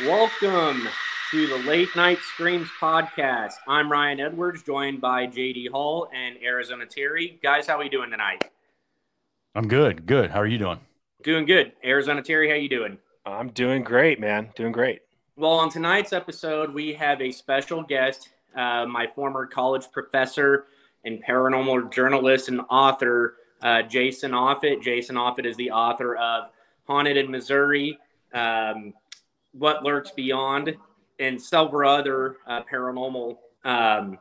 [0.00, 0.88] Welcome
[1.30, 3.52] to the Late Night Screams podcast.
[3.68, 7.38] I'm Ryan Edwards, joined by JD Hall and Arizona Terry.
[7.44, 8.50] Guys, how are we doing tonight?
[9.54, 10.04] I'm good.
[10.04, 10.32] Good.
[10.32, 10.80] How are you doing?
[11.22, 11.74] Doing good.
[11.84, 12.98] Arizona Terry, how you doing?
[13.24, 14.50] I'm doing great, man.
[14.56, 15.02] Doing great.
[15.36, 20.64] Well, on tonight's episode, we have a special guest, uh, my former college professor
[21.04, 24.82] and paranormal journalist and author, uh, Jason Offutt.
[24.82, 26.50] Jason Offutt is the author of
[26.88, 27.96] Haunted in Missouri,
[28.34, 28.92] um,
[29.56, 30.76] What Lurks Beyond,
[31.18, 34.18] and several other uh, paranormal um,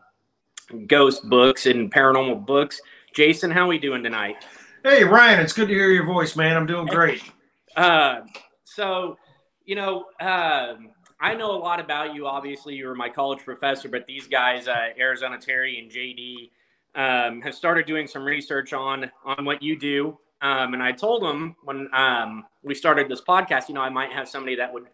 [0.88, 2.82] ghost books and paranormal books.
[3.14, 4.46] Jason, how are we doing tonight?
[4.84, 6.58] Hey, Ryan, it's good to hear your voice, man.
[6.58, 7.24] I'm doing great.
[7.76, 8.22] Uh,
[8.64, 9.18] so,
[9.66, 12.28] you know, um, I know a lot about you.
[12.28, 16.50] Obviously, you were my college professor, but these guys, uh, Arizona Terry and JD,
[16.96, 20.18] um, have started doing some research on on what you do.
[20.42, 24.12] Um, and I told them when um, we started this podcast, you know, I might
[24.12, 24.88] have somebody that would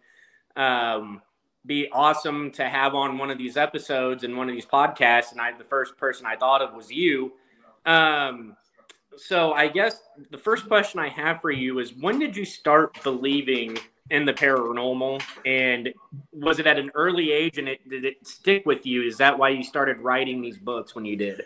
[0.56, 1.22] um,
[1.66, 5.32] be awesome to have on one of these episodes and one of these podcasts.
[5.32, 7.32] And I, the first person I thought of was you.
[7.84, 8.56] Um,
[9.16, 13.02] so I guess the first question I have for you is when did you start
[13.02, 13.78] believing
[14.10, 15.92] in the paranormal and
[16.32, 19.38] was it at an early age and it did it stick with you is that
[19.38, 21.42] why you started writing these books when you did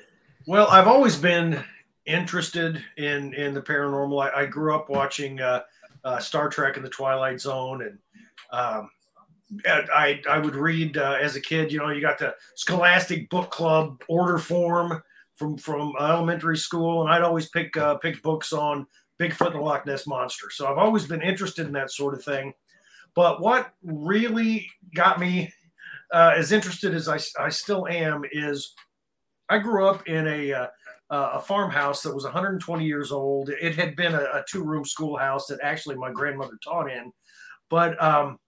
[0.46, 1.62] well i've always been
[2.06, 5.60] interested in in the paranormal i, I grew up watching uh,
[6.04, 7.98] uh, star trek and the twilight zone and
[8.50, 8.90] um,
[9.66, 13.50] I, I would read uh, as a kid you know you got the scholastic book
[13.50, 15.02] club order form
[15.36, 18.86] from from elementary school and i'd always pick uh, pick books on
[19.20, 20.50] Bigfoot and the Loch Ness Monster.
[20.50, 22.52] So I've always been interested in that sort of thing.
[23.14, 25.52] But what really got me
[26.12, 28.74] uh, as interested as I, I still am is
[29.48, 30.66] I grew up in a uh,
[31.10, 33.50] a farmhouse that was 120 years old.
[33.50, 37.12] It had been a, a two room schoolhouse that actually my grandmother taught in,
[37.70, 38.38] but um,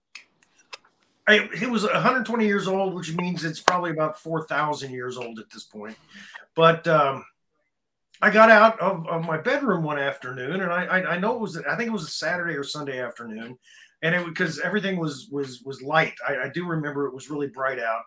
[1.27, 5.49] I, it was 120 years old, which means it's probably about 4,000 years old at
[5.49, 5.97] this point.
[6.55, 7.25] But um,
[8.21, 11.41] I got out of, of my bedroom one afternoon, and I, I, I know it
[11.41, 13.57] was I think it was a Saturday or Sunday afternoon,
[14.01, 16.15] and it because everything was was was light.
[16.27, 18.03] I, I, do remember it was really bright out,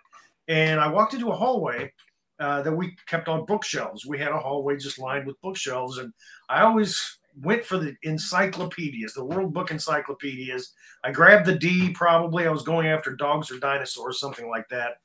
[0.49, 1.93] and I walked into a hallway
[2.41, 4.07] uh, that we kept on bookshelves.
[4.07, 6.13] We had a hallway just lined with bookshelves, and
[6.49, 10.73] I always went for the encyclopedias, the World Book encyclopedias.
[11.05, 11.91] I grabbed the D.
[11.91, 14.99] Probably I was going after dogs or dinosaurs, something like that.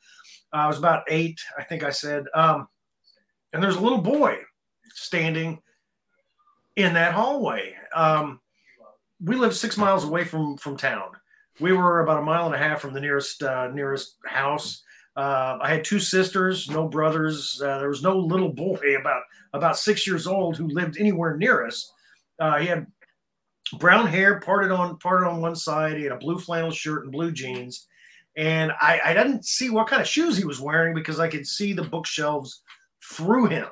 [0.51, 2.25] I was about eight, I think I said.
[2.33, 2.67] Um,
[3.53, 4.39] and there's a little boy
[4.93, 5.61] standing
[6.75, 7.75] in that hallway.
[7.93, 8.39] Um,
[9.23, 11.11] we lived six miles away from from town.
[11.59, 14.83] We were about a mile and a half from the nearest uh, nearest house.
[15.15, 17.61] Uh, I had two sisters, no brothers.
[17.61, 19.23] Uh, there was no little boy about
[19.53, 21.93] about six years old who lived anywhere near us.
[22.39, 22.87] Uh, he had
[23.79, 25.97] brown hair, parted on parted on one side.
[25.97, 27.87] He had a blue flannel shirt and blue jeans.
[28.37, 31.47] And I, I didn't see what kind of shoes he was wearing because I could
[31.47, 32.61] see the bookshelves
[33.01, 33.67] through him.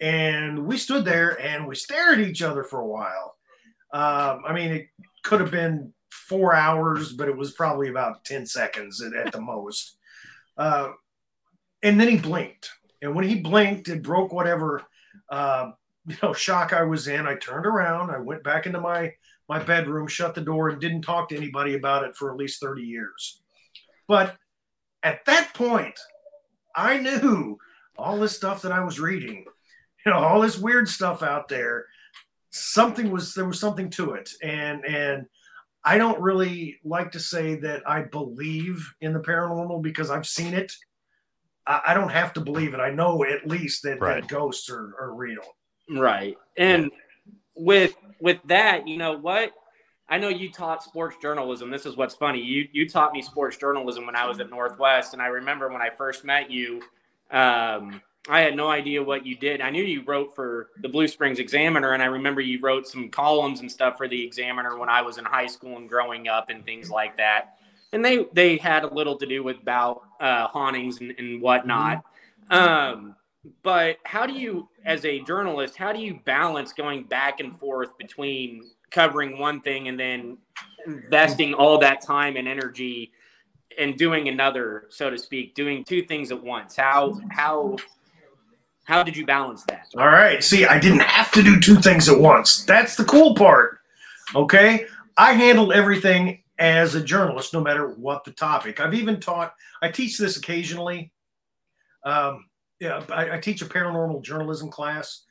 [0.00, 3.34] And we stood there and we stared at each other for a while.
[3.92, 4.88] Um, I mean, it
[5.24, 9.40] could have been four hours, but it was probably about 10 seconds at, at the
[9.40, 9.96] most.
[10.56, 10.90] Uh,
[11.82, 12.70] and then he blinked.
[13.02, 14.82] And when he blinked, it broke whatever
[15.30, 15.72] uh,
[16.08, 17.26] you know shock I was in.
[17.26, 19.12] I turned around, I went back into my
[19.48, 22.60] my bedroom, shut the door, and didn't talk to anybody about it for at least
[22.60, 23.40] 30 years.
[24.06, 24.36] But
[25.02, 25.98] at that point,
[26.76, 27.58] I knew
[27.96, 29.44] all this stuff that I was reading
[30.06, 31.86] you know all this weird stuff out there
[32.50, 35.26] something was there was something to it and and
[35.84, 40.54] i don't really like to say that i believe in the paranormal because i've seen
[40.54, 40.72] it
[41.66, 44.22] i, I don't have to believe it i know at least that, right.
[44.22, 45.42] that ghosts are, are real
[45.90, 46.90] right and
[47.54, 49.52] with with that you know what
[50.08, 51.70] I know you taught sports journalism.
[51.70, 52.40] This is what's funny.
[52.40, 55.82] You you taught me sports journalism when I was at Northwest, and I remember when
[55.82, 56.80] I first met you,
[57.30, 59.60] um, I had no idea what you did.
[59.60, 63.10] I knew you wrote for the Blue Springs Examiner, and I remember you wrote some
[63.10, 66.48] columns and stuff for the Examiner when I was in high school and growing up
[66.48, 67.58] and things like that.
[67.92, 72.04] And they they had a little to do with about uh, hauntings and, and whatnot.
[72.50, 72.54] Mm-hmm.
[72.54, 73.16] Um,
[73.62, 77.96] but how do you, as a journalist, how do you balance going back and forth
[77.98, 80.38] between covering one thing and then
[80.86, 83.12] investing all that time and energy
[83.78, 86.76] and doing another, so to speak, doing two things at once?
[86.76, 87.76] How how
[88.84, 89.86] how did you balance that?
[89.98, 90.42] All right.
[90.42, 92.64] See, I didn't have to do two things at once.
[92.64, 93.80] That's the cool part.
[94.34, 94.86] Okay.
[95.18, 98.80] I handled everything as a journalist, no matter what the topic.
[98.80, 101.12] I've even taught, I teach this occasionally.
[102.04, 102.47] Um,
[102.80, 105.24] yeah, I, I teach a paranormal journalism class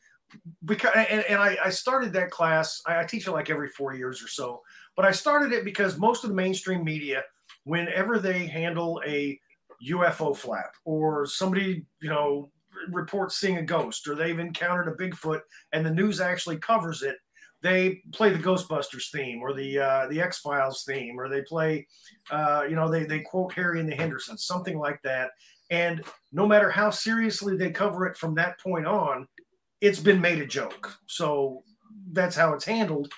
[0.66, 3.96] because and, and I, I, started that class I, I, teach it like every four
[3.96, 4.62] years or so
[4.98, 7.24] but i started it because most of the mainstream media
[7.64, 9.40] whenever they handle a
[9.86, 12.50] UFO flap or somebody, you know,
[12.92, 15.42] reports seeing a ghost or they've encountered a Bigfoot
[15.74, 17.18] and the news actually covers it,
[17.62, 21.88] they play the Ghostbusters theme or the uh, the X Files theme or they play,
[22.30, 25.32] uh, you know, they they quote Harry and the Hendersons, something like that.
[25.70, 29.28] And no matter how seriously they cover it from that point on,
[29.82, 30.98] it's been made a joke.
[31.08, 31.64] So
[32.12, 33.12] that's how it's handled.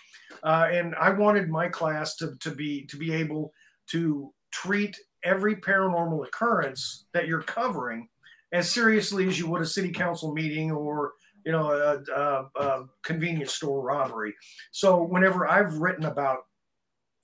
[0.44, 3.54] Uh, and I wanted my class to, to be to be able
[3.92, 8.08] to treat every paranormal occurrence that you're covering
[8.52, 11.14] as seriously as you would a city council meeting or
[11.46, 14.34] you know a, a, a convenience store robbery.
[14.72, 16.46] So whenever I've written about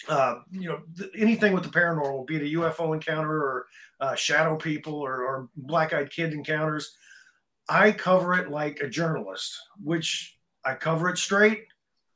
[0.07, 0.81] uh, you know
[1.15, 3.65] anything with the paranormal, be it a UFO encounter or
[3.99, 6.95] uh, shadow people or, or black-eyed kid encounters,
[7.69, 11.65] I cover it like a journalist, which I cover it straight.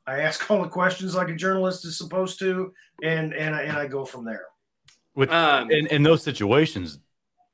[0.06, 2.72] I ask all the questions like a journalist is supposed to,
[3.02, 4.46] and and I, and I go from there.
[5.14, 6.98] With um, in, in those situations,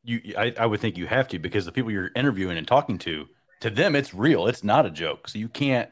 [0.04, 2.98] you I, I would think you have to because the people you're interviewing and talking
[2.98, 3.26] to,
[3.60, 4.46] to them it's real.
[4.46, 5.28] It's not a joke.
[5.28, 5.90] So you can't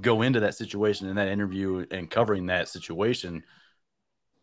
[0.00, 3.42] go into that situation in that interview and covering that situation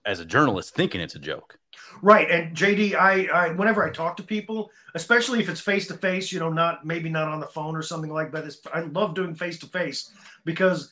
[0.06, 1.58] as a journalist thinking it's a joke.
[2.02, 2.30] Right.
[2.30, 6.32] And JD, I, I whenever I talk to people, especially if it's face to face,
[6.32, 8.54] you know, not maybe not on the phone or something like that.
[8.74, 10.12] I love doing face to face
[10.46, 10.92] because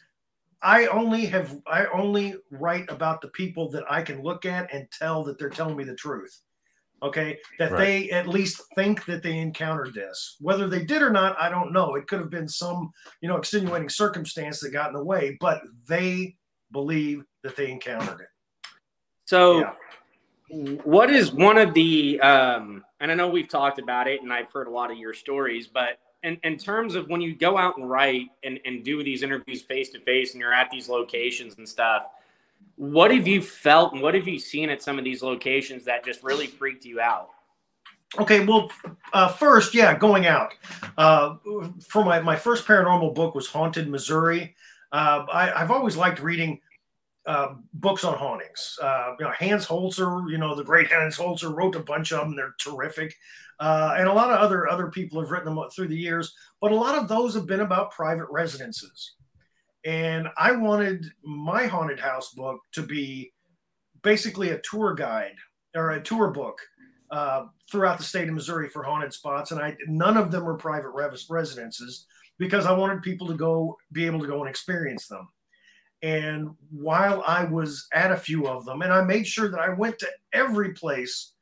[0.61, 4.87] I only have I only write about the people that I can look at and
[4.91, 6.39] tell that they're telling me the truth.
[7.03, 7.79] Okay, that right.
[7.79, 10.37] they at least think that they encountered this.
[10.39, 11.95] Whether they did or not, I don't know.
[11.95, 15.61] It could have been some, you know, extenuating circumstance that got in the way, but
[15.87, 16.35] they
[16.71, 18.27] believe that they encountered it.
[19.25, 19.73] So yeah
[20.83, 24.51] what is one of the um, and i know we've talked about it and i've
[24.51, 27.77] heard a lot of your stories but in, in terms of when you go out
[27.77, 31.57] and write and, and do these interviews face to face and you're at these locations
[31.57, 32.03] and stuff
[32.75, 36.03] what have you felt and what have you seen at some of these locations that
[36.03, 37.29] just really freaked you out
[38.19, 38.69] okay well
[39.13, 40.53] uh, first yeah going out
[40.97, 41.35] uh,
[41.87, 44.55] for my, my first paranormal book was haunted missouri
[44.91, 46.59] uh, I, i've always liked reading
[47.25, 48.79] uh, books on hauntings.
[48.81, 52.21] Uh, you know, Hans Holzer, you know, the great Hans Holzer wrote a bunch of
[52.21, 52.35] them.
[52.35, 53.15] They're terrific.
[53.59, 56.71] Uh, and a lot of other other people have written them through the years, but
[56.71, 59.13] a lot of those have been about private residences.
[59.83, 63.33] And I wanted my haunted house book to be
[64.03, 65.35] basically a tour guide
[65.75, 66.59] or a tour book
[67.09, 69.51] uh, throughout the state of Missouri for haunted spots.
[69.51, 70.91] And I none of them were private
[71.29, 72.05] residences
[72.37, 75.27] because I wanted people to go be able to go and experience them.
[76.03, 79.69] And while I was at a few of them, and I made sure that I
[79.69, 81.33] went to every place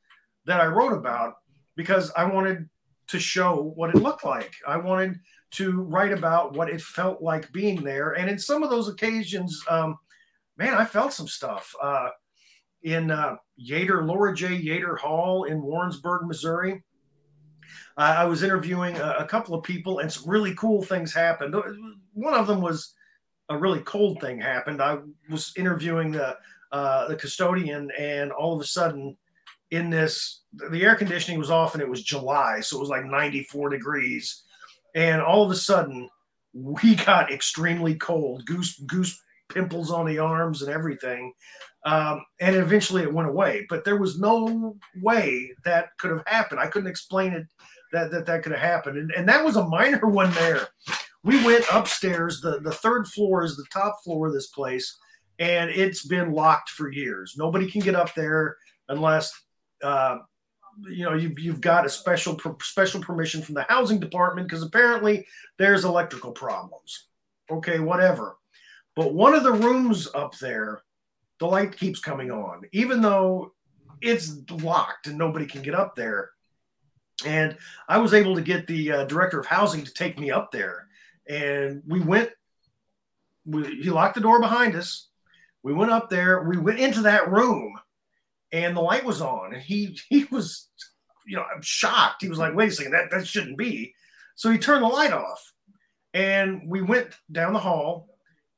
[0.46, 1.36] that I wrote about
[1.78, 2.68] because I wanted
[3.08, 4.54] to show what it looked like.
[4.68, 5.20] I wanted
[5.52, 8.12] to write about what it felt like being there.
[8.14, 9.98] And in some of those occasions, um,
[10.58, 11.74] man, I felt some stuff.
[11.82, 12.10] Uh,
[12.84, 14.56] in uh, Yeater, Laura J.
[14.56, 16.84] Yeater Hall in Warrensburg, Missouri.
[17.98, 21.56] Uh, I was interviewing a, a, couple of people, and some really cool things happened.
[22.14, 22.94] One of them was
[23.50, 24.82] a really cold thing happened.
[24.82, 25.00] I
[25.30, 26.38] was interviewing the
[26.72, 29.18] uh, the custodian, and all of a sudden,
[29.72, 33.06] in this, the air conditioning was off, and it was July, so it was like
[33.06, 34.44] 94 degrees,
[34.96, 36.10] and all of a sudden,
[36.54, 41.34] we got extremely cold, goose goose pimples on the arms and everything.
[41.86, 46.60] Um, and eventually it went away, but there was no way that could have happened.
[46.60, 47.48] I couldn't explain it
[47.94, 50.68] that that, that could have happened, and, and that was a minor one there
[51.24, 52.42] we went upstairs.
[52.42, 54.98] The, the third floor is the top floor of this place,
[55.38, 57.36] and it's been locked for years.
[57.38, 59.32] Nobody can get up there unless
[59.84, 60.20] uh,
[60.88, 65.26] you know you've, you've got a special special permission from the housing department because apparently
[65.58, 67.08] there's electrical problems.
[67.50, 68.38] Okay, whatever.
[68.96, 70.82] But one of the rooms up there,
[71.40, 73.54] the light keeps coming on, even though
[74.02, 76.32] it's locked and nobody can get up there.
[77.26, 77.58] And
[77.88, 80.90] I was able to get the uh, director of housing to take me up there
[81.30, 82.32] and we went.
[83.46, 85.08] We, he locked the door behind us.
[85.64, 86.44] We went up there.
[86.44, 87.74] We went into that room,
[88.52, 89.54] and the light was on.
[89.54, 90.70] And he he was,
[91.26, 92.22] you know, shocked.
[92.22, 93.94] He was like, "Wait a second, that that shouldn't be."
[94.36, 95.54] So he turned the light off,
[96.14, 98.08] and we went down the hall.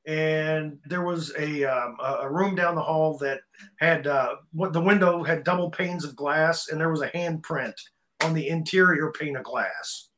[0.07, 3.41] And there was a um, a room down the hall that
[3.79, 7.75] had uh, what the window had double panes of glass, and there was a handprint
[8.23, 10.09] on the interior pane of glass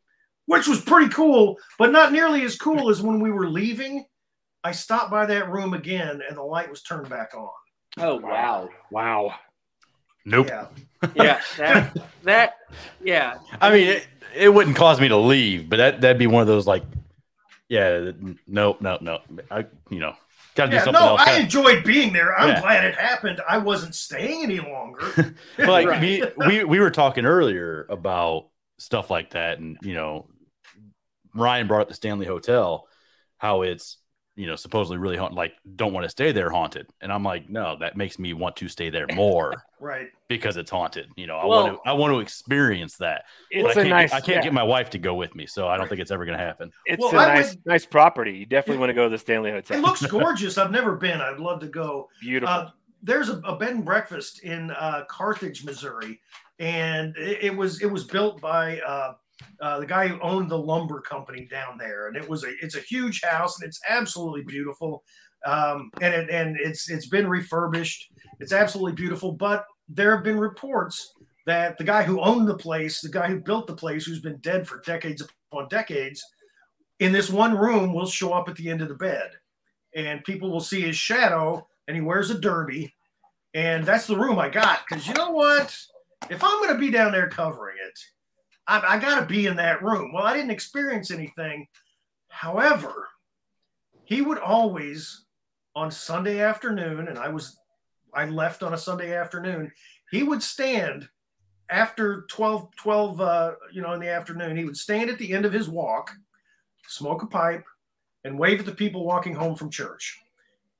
[0.45, 4.05] which was pretty cool, but not nearly as cool as when we were leaving.
[4.63, 7.49] I stopped by that room again and the light was turned back on.
[7.97, 8.69] Oh wow.
[8.91, 9.33] Wow.
[10.25, 10.47] Nope.
[10.47, 10.67] Yeah.
[11.15, 12.53] yeah that, that
[13.03, 13.37] yeah.
[13.59, 16.47] I mean it, it wouldn't cause me to leave, but that that'd be one of
[16.47, 16.83] those like
[17.69, 18.11] yeah,
[18.47, 19.19] no, no, no.
[19.49, 20.13] I you know.
[20.55, 21.21] Got to do Yeah, something no, else.
[21.25, 22.37] I enjoyed being there.
[22.37, 22.61] I'm Yeah.
[22.61, 23.41] glad it happened.
[23.49, 25.35] I wasn't staying any longer.
[25.57, 26.01] But like Right.
[26.01, 30.27] me, we we were talking earlier about stuff like that, and you know,
[31.33, 32.87] Ryan brought up the Stanley Hotel,
[33.37, 33.97] how it's
[34.35, 35.35] you know supposedly really haunted.
[35.37, 38.55] Like, don't want to stay there haunted, and I'm like, no, that makes me want
[38.57, 40.07] to stay there more right.
[40.27, 41.07] because it's haunted.
[41.15, 43.25] You know, I Well- want to I want to experience that.
[43.51, 44.09] But I It's a can't, nice.
[44.11, 46.01] get, I can't yeah, get my wife to go with me, so I don't think
[46.01, 46.71] it's ever going to happen.
[46.85, 48.31] It's Well, a I nice, would- nice property.
[48.37, 49.77] You definitely want to go to the Stanley Hotel.
[49.77, 50.57] It looks gorgeous.
[50.57, 51.21] I've never been.
[51.21, 52.09] I'd love to go.
[52.21, 52.53] beautiful.
[52.53, 52.69] Uh,
[53.05, 56.21] there's a, a bed and breakfast in uh, Carthage, Missouri,
[56.59, 59.13] and it, it was it was built by uh,
[59.61, 62.75] uh, the guy who owned the lumber company down there, and it was a it's
[62.75, 65.03] a huge house and it's absolutely beautiful,
[65.45, 68.11] um, and it and it's it's been refurbished.
[68.39, 71.13] It's absolutely beautiful, but there have been reports
[71.45, 74.37] that the guy who owned the place, the guy who built the place, who's been
[74.37, 75.21] dead for decades
[75.51, 76.23] upon decades,
[76.99, 79.31] in this one room will show up at the end of the bed,
[79.95, 82.93] and people will see his shadow and he wears a derby.
[83.53, 84.81] And that's the room I got.
[84.87, 85.77] Because you know what?
[86.29, 87.99] If I'm going to be down there covering it,
[88.67, 90.11] I, I got to be in that room.
[90.13, 91.67] Well, I didn't experience anything.
[92.29, 93.07] However,
[94.05, 95.25] he would always,
[95.75, 97.57] on Sunday afternoon, and I was,
[98.13, 99.71] I left on a Sunday afternoon,
[100.11, 101.07] he would stand
[101.69, 105.45] after 12, 12 uh, you know, in the afternoon, he would stand at the end
[105.45, 106.11] of his walk,
[106.87, 107.65] smoke a pipe,
[108.23, 110.19] and wave at the people walking home from church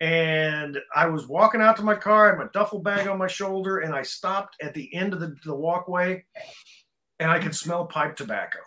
[0.04, 3.28] and I was walking out to my car, I had my duffel bag on my
[3.28, 6.26] shoulder, and I stopped at the end of the, the walkway,
[7.24, 8.60] and I could smell pipe tobacco.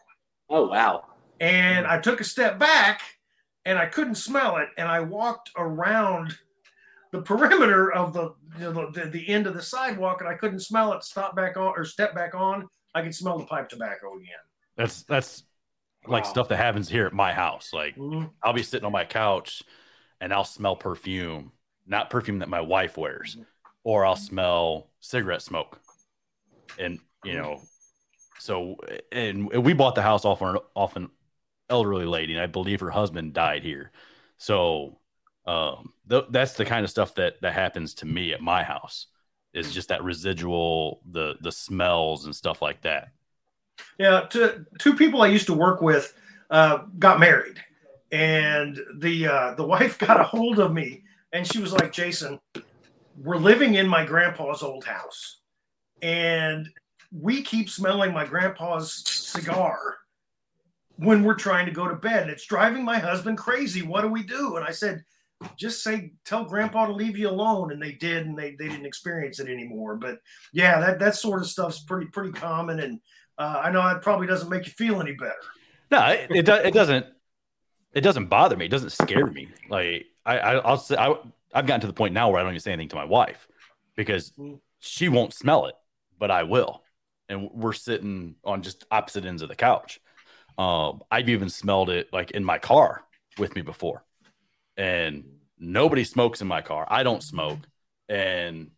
[0.49, 1.05] Oh wow.
[1.41, 1.93] And hmm.
[1.93, 3.03] I took a step back,
[3.67, 6.35] and I couldn't smell it, and I walked around
[7.13, 10.61] the perimeter of the you know, the, the end of the sidewalk, and I couldn't
[10.61, 11.05] smell it.
[11.05, 14.33] Stop back on or step back on, I could smell the pipe tobacco again.
[14.75, 15.45] That's that's
[16.07, 17.75] like stuff that happens here at my house.
[17.75, 18.31] Like Mhm.
[18.43, 19.63] I'll be sitting on my couch
[20.19, 21.53] and I'll smell perfume,
[21.87, 23.37] not perfume that my wife wears,
[23.85, 24.25] or I'll mm-hmm.
[24.25, 25.79] smell cigarette smoke.
[26.79, 27.43] And you mm-hmm.
[27.43, 27.63] know,
[28.39, 28.77] so
[29.13, 31.11] and we bought the house off an off an
[31.69, 33.93] elderly lady, and I believe her husband died here.
[34.39, 34.99] So
[35.47, 39.07] um, th- that's the kind of stuff that that happens to me at my house.
[39.53, 43.09] Is just that residual, the the smells and stuff like that.
[43.99, 46.13] Yeah, to, two people I used to work with
[46.51, 47.59] uh, got married,
[48.13, 52.39] and the uh, the wife got a hold of me, and she was like, "Jason,
[53.19, 55.39] we're living in my grandpa's old house,
[56.03, 56.69] and
[57.13, 59.97] we keep smelling my grandpa's cigar
[60.97, 63.83] when we're trying to go to bed, and it's driving my husband crazy.
[63.83, 65.05] What do we do?" And I said.
[65.59, 67.71] Just say, tell grandpa to leave you alone.
[67.71, 69.97] And they did, and they, they didn't experience it anymore.
[69.97, 70.21] But
[70.55, 72.81] yeah, that, that sort of stuff's pretty, pretty common.
[72.81, 73.01] And
[73.37, 75.35] uh, I know that probably doesn't make you feel any better.
[75.91, 77.05] No, it, it, do, it doesn't.
[77.93, 78.65] It doesn't bother me.
[78.65, 79.49] It doesn't scare me.
[79.69, 81.15] Like I, I I'll say I,
[81.53, 83.47] I've gotten to the point now where I don't even say anything to my wife
[83.95, 84.59] because Mm.
[84.79, 85.75] she won't smell it,
[86.19, 86.83] but I will,
[87.29, 90.01] and we're sitting on just opposite ends of the couch.
[90.59, 93.05] Um, I've even smelled it like in my car
[93.39, 94.05] with me before,
[94.77, 95.25] and
[95.59, 96.87] nobody smokes in my car.
[96.89, 97.59] I don't smoke,
[98.09, 98.71] and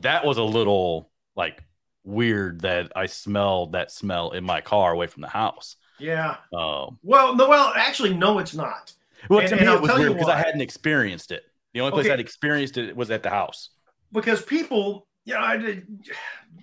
[0.00, 1.62] that was a little like
[2.04, 5.76] weird that I smelled that smell in my car away from the house.
[5.98, 6.36] Yeah.
[6.52, 8.92] Um, Well, no, well, actually, no, it's not.
[9.30, 11.44] well, And- to me, I'll it was tell you weird because I hadn't experienced it.
[11.72, 12.14] The only place Okay.
[12.14, 13.70] I'd experienced it was at the house.
[14.12, 15.86] Because people, know, I did,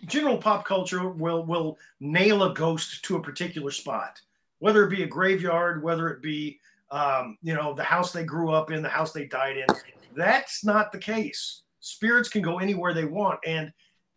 [0.05, 4.22] general pop culture will will nail a ghost to a particular spot,
[4.60, 6.60] whether it be a graveyard, whether it be,
[6.91, 9.67] um, you know, the house they grew up in, the house they died in.
[10.15, 11.63] That's not the case.
[11.79, 13.72] Spirits can go anywhere they want, and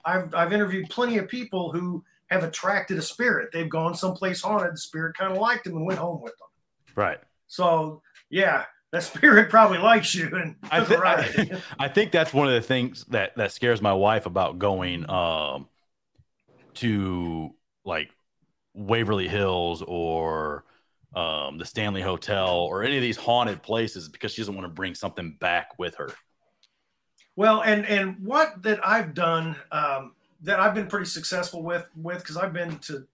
[0.04, 3.50] I've I've interviewed plenty of people who have attracted a spirit.
[3.52, 6.48] They've gone someplace haunted, the spirit kind of liked them and went home with them.
[6.94, 7.18] Right.
[7.46, 8.64] So yeah,
[8.96, 11.62] that spirit probably likes you and I, a ride.
[11.78, 15.68] I think that's one of the things that that scares my wife about going um
[16.74, 18.10] to like
[18.74, 20.64] Waverly Hills or
[21.14, 24.72] um the Stanley Hotel or any of these haunted places because she doesn't want to
[24.72, 26.10] bring something back with her.
[27.36, 30.12] Well, and and what that I've done um,
[30.42, 33.06] that I've been pretty successful with with because I've been to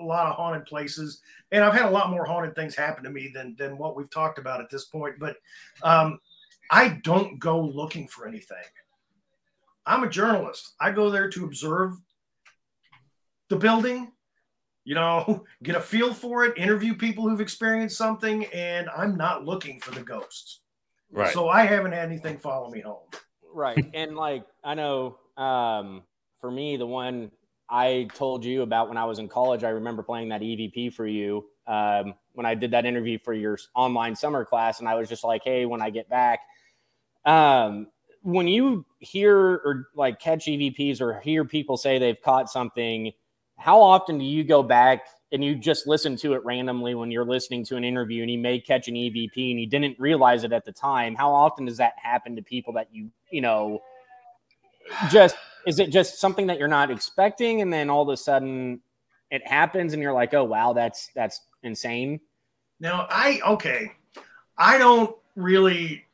[0.00, 3.10] a lot of haunted places and I've had a lot more haunted things happen to
[3.10, 5.16] me than than what we've talked about at this point.
[5.20, 5.36] But
[5.82, 6.18] um,
[6.70, 8.56] I don't go looking for anything.
[9.86, 10.74] I'm a journalist.
[10.80, 11.94] I go there to observe
[13.48, 14.12] the building,
[14.84, 19.44] you know, get a feel for it, interview people who've experienced something, and I'm not
[19.44, 20.60] looking for the ghosts.
[21.10, 21.32] Right.
[21.34, 23.06] So I haven't had anything follow me home.
[23.54, 26.02] right and like i know um
[26.40, 27.30] for me the one
[27.72, 31.06] i told you about when i was in college i remember playing that evp for
[31.06, 35.08] you um when i did that interview for your online summer class and i was
[35.08, 36.40] just like hey when i get back
[37.24, 37.88] Um,
[38.22, 43.12] when you hear or like catch EVPs or hear people say they've caught something,
[43.58, 47.24] how often do you go back and you just listen to it randomly when you're
[47.24, 50.52] listening to an interview and you may catch an EVP and you didn't realize it
[50.52, 51.14] at the time?
[51.14, 53.80] How often does that happen to people that you, you know,
[55.10, 58.80] just is it just something that you're not expecting and then all of a sudden
[59.30, 62.20] it happens and you're like, oh wow, that's that's insane?
[62.80, 63.92] Now I okay.
[64.58, 66.04] I don't really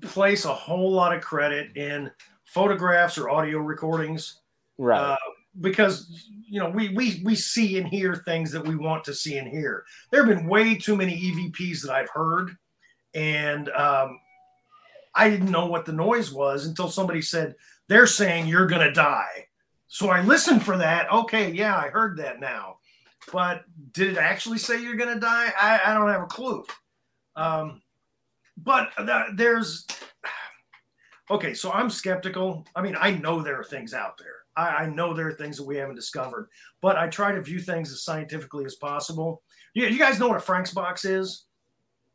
[0.00, 2.10] place a whole lot of credit in
[2.44, 4.40] photographs or audio recordings,
[4.78, 5.00] right?
[5.00, 5.16] Uh,
[5.60, 9.38] because you know we we we see and hear things that we want to see
[9.38, 9.84] and hear.
[10.10, 12.56] There have been way too many EVPs that I've heard,
[13.14, 14.20] and um,
[15.14, 17.54] I didn't know what the noise was until somebody said
[17.88, 19.46] they're saying you're gonna die.
[19.88, 21.10] So I listened for that.
[21.12, 22.78] Okay, yeah, I heard that now.
[23.32, 25.52] But did it actually say you're gonna die?
[25.60, 26.64] I, I don't have a clue.
[27.36, 27.82] Um,
[28.56, 28.90] but
[29.34, 29.86] there's
[31.30, 34.86] okay so i'm skeptical i mean i know there are things out there I, I,
[34.86, 36.48] know there are things that we haven't discovered
[36.80, 39.42] but i try to view things as scientifically as possible
[39.74, 41.46] you, you guys know what a frank's box is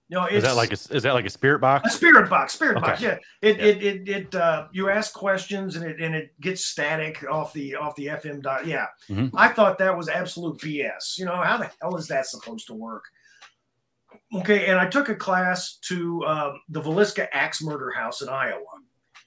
[0.10, 1.94] you know, is that like a, is that like a spirit box?
[1.94, 2.86] A spirit box, spirit okay.
[2.88, 3.02] box.
[3.02, 3.66] Yeah, it yeah.
[3.66, 7.76] it it, it uh, you ask questions and it and it gets static off the
[7.76, 8.66] off the FM dot.
[8.66, 9.38] Yeah, mm-hmm.
[9.38, 11.20] I thought that was absolute BS.
[11.20, 13.06] You know, how the hell is that supposed to work?
[14.34, 18.64] Okay, and I took a class to uh, the Villisca Axe Murder House in Iowa.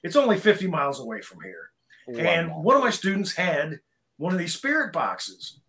[0.03, 1.69] It's only 50 miles away from here.
[2.19, 3.79] And one of my students had
[4.17, 5.59] one of these spirit boxes.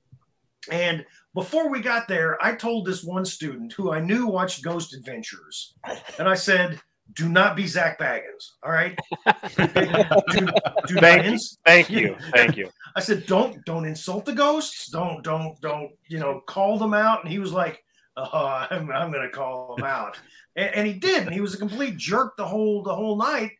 [0.71, 4.95] And before we got there, I told this one student who I knew watched Ghost
[4.95, 5.75] Adventures,
[6.19, 6.81] and I said,
[7.15, 8.99] "Do not be Zak Bagans, all right?
[9.57, 10.47] do,
[10.87, 14.91] do thank, you, thank you, thank you." I said, "Don't don't insult the ghosts.
[14.91, 17.85] Don't don't don't you know call them out." And he was like,
[18.17, 20.19] oh, I'm, I'm going to call him out.
[20.57, 21.25] and, and, he did.
[21.25, 23.53] And he was a complete jerk the whole the whole night.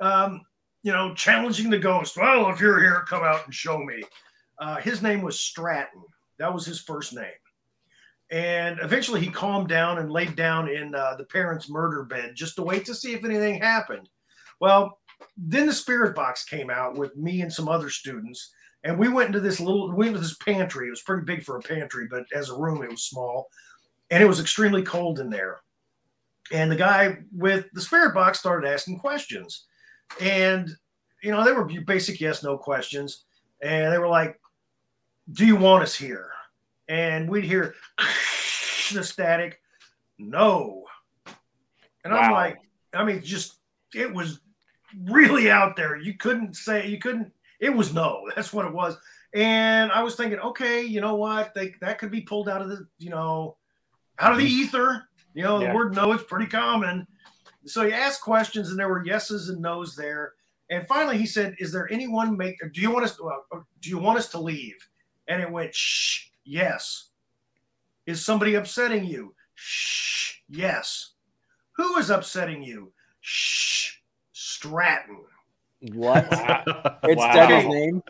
[0.00, 0.42] Um,
[0.82, 2.16] you know, challenging the ghost.
[2.16, 4.02] Well, if you're here, come out and show me.
[4.58, 6.02] Uh, his name was Stratton.
[6.38, 7.26] That was his first name.
[8.30, 12.56] And eventually he calmed down and laid down in uh, the parents' murder bed just
[12.56, 14.08] to wait to see if anything happened.
[14.60, 14.98] Well,
[15.36, 18.52] then the spirit box came out with me and some other students.
[18.84, 20.86] And we went into this little, we went into this pantry.
[20.86, 23.48] It was pretty big for a pantry, but as a room, it was small
[24.10, 25.60] and it was extremely cold in there.
[26.52, 29.66] And the guy with the spirit box started asking questions.
[30.20, 30.70] And,
[31.22, 33.24] you know, they were basic yes no questions.
[33.62, 34.40] And they were like,
[35.30, 36.30] Do you want us here?
[36.88, 37.74] And we'd hear
[38.92, 39.60] the static,
[40.18, 40.84] no.
[42.04, 42.20] And wow.
[42.20, 42.58] I'm like,
[42.94, 43.56] I mean, just,
[43.94, 44.40] it was
[45.04, 45.96] really out there.
[45.96, 48.28] You couldn't say, you couldn't, it was no.
[48.36, 48.96] That's what it was.
[49.34, 51.52] And I was thinking, okay, you know what?
[51.54, 53.56] They, that could be pulled out of the, you know,
[54.18, 54.62] out of the mm-hmm.
[54.62, 55.08] ether.
[55.34, 55.68] You know, yeah.
[55.68, 57.06] the word no is pretty common.
[57.66, 60.32] So he asked questions, and there were yeses and nos there.
[60.70, 62.56] And finally, he said, "Is there anyone make?
[62.72, 63.18] Do you want us?
[63.20, 64.76] Uh, do you want us to leave?"
[65.28, 67.10] And it went, "Shh, yes."
[68.06, 69.34] Is somebody upsetting you?
[69.54, 71.12] Shh, yes.
[71.72, 72.92] Who is upsetting you?
[73.20, 73.96] Shh,
[74.32, 75.24] Stratton.
[75.92, 76.26] What?
[77.02, 77.32] it's wow.
[77.32, 78.02] Debbie's name.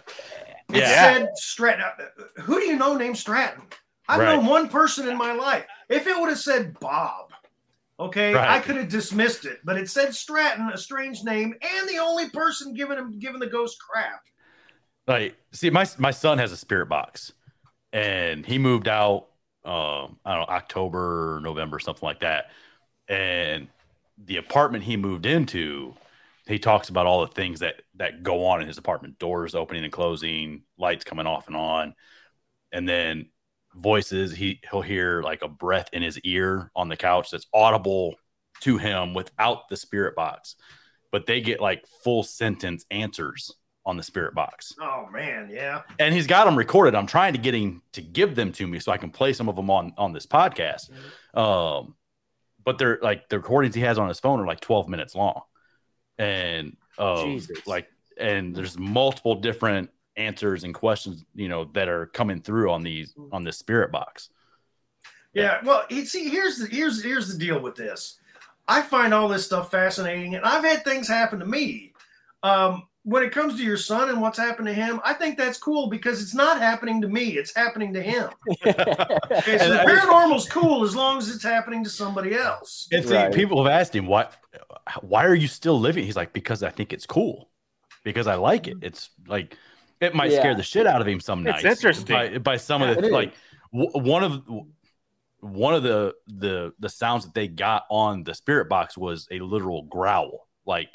[0.69, 1.15] It yeah.
[1.15, 1.85] said Stratton.
[1.85, 3.65] Uh, who do you know named Stratton?
[4.09, 4.37] I've right.
[4.37, 5.67] known one person in my life.
[5.89, 7.33] If it would have said Bob,
[7.99, 8.49] okay, right.
[8.49, 9.59] I could have dismissed it.
[9.65, 13.47] But it said Stratton, a strange name, and the only person giving him giving the
[13.47, 14.23] ghost crap.
[15.09, 17.33] Like, see, my my son has a spirit box,
[17.93, 19.29] and he moved out.
[19.65, 22.51] Um, I don't know, October, November, something like that.
[23.09, 23.69] And
[24.23, 25.95] the apartment he moved into,
[26.47, 29.85] he talks about all the things that that go on in his apartment: doors opening
[29.85, 31.95] and closing, lights coming off and on,
[32.73, 33.31] and then
[33.75, 34.33] voices.
[34.35, 38.17] He he'll hear like a breath in his ear on the couch that's audible
[38.61, 40.57] to him without the spirit box,
[41.13, 43.55] but they get like full sentence answers
[43.89, 44.75] on the spirit box.
[44.79, 45.81] Oh man, yeah.
[45.99, 46.95] And he's got them recorded.
[46.95, 49.49] I'm trying to get him to give them to me so I can play some
[49.49, 50.91] of them on on this podcast.
[51.35, 51.39] Mm-hmm.
[51.39, 51.95] Um,
[52.63, 55.41] but they're like the recordings he has on his phone are like 12 minutes long,
[56.19, 57.89] and um, like
[58.21, 63.15] and there's multiple different answers and questions you know that are coming through on these
[63.33, 64.31] on the spirit box
[65.33, 68.19] yeah well see here's the here's here's the deal with this
[68.67, 71.93] i find all this stuff fascinating and i've had things happen to me
[72.43, 75.59] um, when it comes to your son and what's happened to him i think that's
[75.59, 78.31] cool because it's not happening to me it's happening to him.
[79.39, 82.89] Okay, so the paranormal's cool as long as it's happening to somebody else.
[82.93, 83.33] And see right.
[83.33, 84.29] people have asked him why
[85.01, 86.05] why are you still living?
[86.05, 87.51] He's like because i think it's cool.
[88.05, 88.79] Because i like it.
[88.83, 89.57] It's like
[90.01, 90.41] it might yeah.
[90.41, 91.65] scare the shit out of him some nights.
[91.65, 92.15] It's interesting.
[92.15, 93.35] by, by some yeah, of the like
[93.73, 94.43] w- one of
[95.41, 99.41] one of the the the sounds that they got on the spirit box was a
[99.41, 100.89] literal growl, like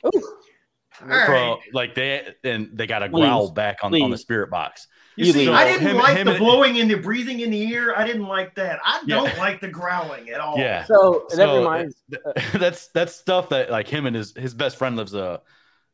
[1.01, 1.57] All from right.
[1.73, 4.87] like they and they got a growl Please, back on, on the spirit box.
[5.15, 5.49] You You see, leave.
[5.49, 7.93] I didn't Him- like him the blowing in the breathing in the ear.
[7.95, 8.79] I didn't like that.
[8.83, 9.17] I Yeah.
[9.17, 10.57] don't like the growling at all.
[10.57, 10.83] Yeah.
[10.85, 14.77] So that So, reminds uh, that's that's stuff that like him and his his best
[14.77, 15.41] friend lives a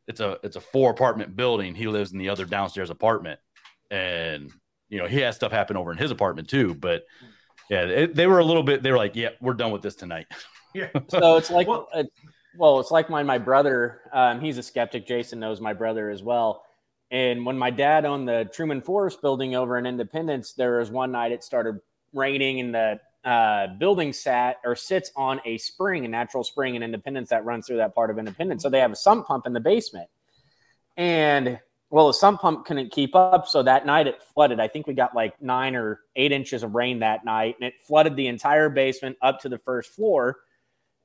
[0.08, 1.74] it's a it's a four apartment building.
[1.74, 3.40] He lives in the other downstairs apartment,
[3.90, 4.50] and
[4.88, 6.74] you know he has stuff happen over in his apartment too.
[6.74, 7.04] But
[7.68, 8.82] yeah, it, they were a little bit.
[8.82, 10.26] They were like, "Yeah, we're done with this tonight."
[10.72, 10.88] Yeah.
[11.08, 12.04] so it's like Well- well,
[12.56, 15.06] well it's like my my brother um, he's a skeptic.
[15.06, 16.64] Jason knows my brother as well.
[17.12, 21.12] And when my dad owned the truman forest building over in independence there was one
[21.12, 21.80] night it started
[22.12, 26.82] raining and the uh, building sat or sits on a spring a natural spring in
[26.82, 28.62] independence that runs through that part of independence.
[28.62, 30.08] So they have a sump pump in the basement.
[30.96, 31.60] And
[31.90, 33.46] well the sump pump couldn't keep up.
[33.46, 34.58] So that night it flooded.
[34.58, 37.74] I think we got like nine or eight inches of rain that night and it
[37.86, 40.38] flooded the entire basement up to the first floor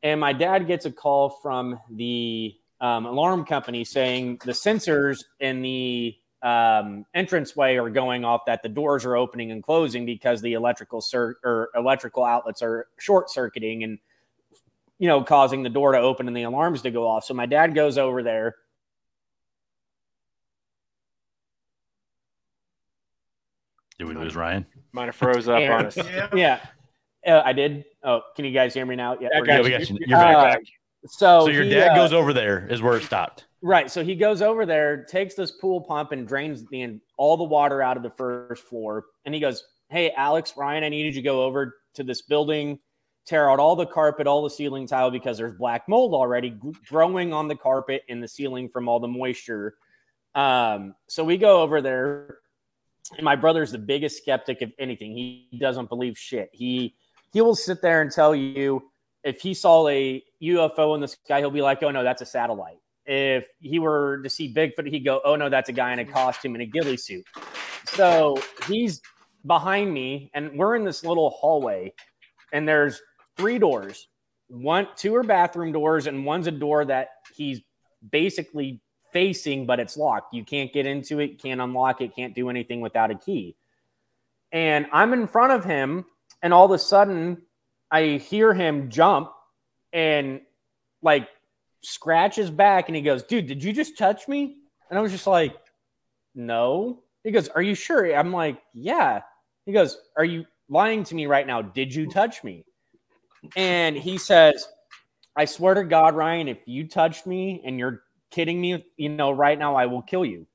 [0.03, 5.62] and my dad gets a call from the um, alarm company saying the sensors in
[5.62, 10.53] the um, entranceway are going off that the doors are opening and closing because the
[10.53, 13.97] electrical cir- or electrical outlets are short circuiting and
[14.99, 17.45] you know causing the door to open and the alarms to go off so my
[17.47, 18.55] dad goes over there
[23.97, 24.65] Did we lose Ryan?
[24.91, 25.97] Might have froze up And- on us.
[25.97, 26.29] Yeah.
[26.34, 26.60] yeah
[27.27, 29.54] uh, i did oh can you guys hear me now yeah, I we're got.
[29.56, 29.78] Yeah, we you.
[29.80, 29.96] got you.
[30.00, 30.58] You- You're you're back.
[30.60, 33.46] Uh, so So your he, dad uh, goes over there is where it stopped.
[33.62, 33.91] Right.
[33.91, 37.82] So he goes over there, takes this pool pump, and drains the all the water
[37.82, 39.06] out of the first floor.
[39.26, 42.80] And he goes, "Hey, Alex, Ryan, I needed you to go over to this building,
[43.26, 46.58] tear out all the carpet, all the ceiling tile because there's black mold already g-
[46.89, 49.76] growing on the carpet and the ceiling from all the moisture."
[50.36, 52.39] Um, so we go over there,
[53.15, 55.12] and my brother's the biggest skeptic of anything.
[55.15, 56.50] He doesn't believe shit.
[56.52, 56.96] He
[57.36, 58.82] he will sit there and tell you
[59.26, 62.26] if he saw a UFO in the sky, he'll be like, "Oh no, that's a
[62.26, 66.00] satellite." If he were to see Bigfoot, he'd go, "Oh no, that's a guy in
[66.00, 67.26] a costume and a ghillie suit."
[67.88, 69.02] So he's
[69.45, 71.93] behind me, and we're in this little hallway,
[72.54, 73.02] and there's
[73.36, 74.08] three doors.
[74.48, 77.60] One, two are bathroom doors, and one's a door that he's
[78.12, 78.80] basically
[79.12, 80.34] facing, but it's locked.
[80.34, 83.58] You can't get into it, can't unlock it, can't do anything without a key.
[84.54, 86.06] And I'm in front of him,
[86.41, 87.41] and all of a sudden,
[87.91, 89.32] I hear him jump
[89.93, 90.41] and
[91.02, 91.28] like
[91.82, 94.58] scratch his back, and he goes, "Dude, did you just touch me?"
[94.89, 95.56] And I was just like,
[96.34, 99.21] "No." He goes, "Are you sure?" I'm like, "Yeah."
[99.65, 101.62] He goes, "Are you lying to me right now?
[101.62, 102.65] Did you touch me?"
[103.56, 104.67] And he says,
[105.36, 109.32] "I swear to God, Ryan, if you touched me and you're kidding me, you know,
[109.32, 110.48] right now I will kill you."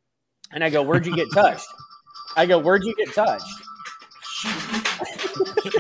[0.53, 1.67] And I go, "Where'd you get touched?"
[2.37, 3.47] I go, "Where'd you get touched?"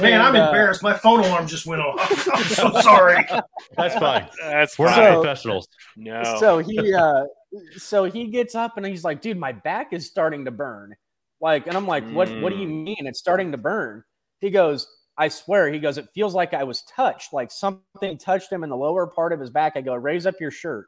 [0.00, 0.82] Man, I'm And, uh, embarrassed.
[0.82, 2.28] My phone alarm just went off.
[2.32, 3.26] I'm so sorry.
[3.76, 4.26] That's fine.
[4.42, 4.98] That's We're fine.
[4.98, 5.68] not So- professionals.
[5.96, 6.36] no.
[6.38, 7.24] So he uh
[7.76, 10.94] so he gets up and he's like, dude, my back is starting to burn.
[11.40, 12.84] Like, and I'm like, what what do you Mm.
[12.84, 13.06] mean?
[13.06, 14.04] It's starting to burn.
[14.40, 14.86] He goes,
[15.18, 18.70] I swear, he goes, it feels like I was touched, like something touched him in
[18.70, 19.74] the lower part of his back.
[19.76, 20.86] I go, raise up your shirt.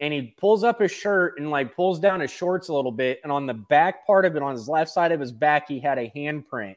[0.00, 3.20] And he pulls up his shirt and like pulls down his shorts a little bit.
[3.22, 5.78] And on the back part of it, on his left side of his back, he
[5.78, 6.76] had a handprint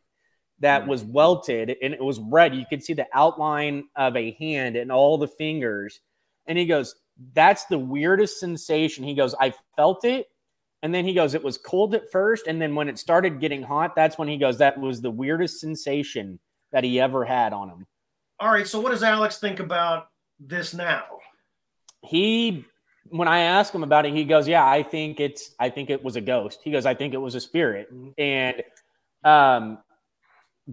[0.59, 0.89] that hmm.
[0.89, 2.55] was welted and it was red.
[2.55, 6.01] You could see the outline of a hand and all the fingers.
[6.47, 6.95] And he goes,
[7.33, 9.03] That's the weirdest sensation.
[9.03, 10.27] He goes, I felt it.
[10.81, 12.47] And then he goes, It was cold at first.
[12.47, 15.59] And then when it started getting hot, that's when he goes, That was the weirdest
[15.59, 16.39] sensation
[16.73, 17.87] that he ever had on him.
[18.39, 18.67] All right.
[18.67, 20.07] So, what does Alex think about
[20.39, 21.05] this now?
[22.01, 22.65] He,
[23.09, 26.03] when I asked him about it, he goes, Yeah, I think it's, I think it
[26.03, 26.59] was a ghost.
[26.63, 27.89] He goes, I think it was a spirit.
[28.17, 28.63] And,
[29.23, 29.79] um,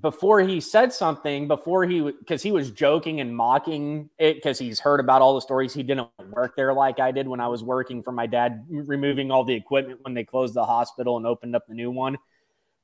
[0.01, 4.79] before he said something, before he because he was joking and mocking it because he's
[4.79, 5.75] heard about all the stories.
[5.75, 9.33] He didn't work there like I did when I was working for my dad, removing
[9.33, 12.19] all the equipment when they closed the hospital and opened up the new one.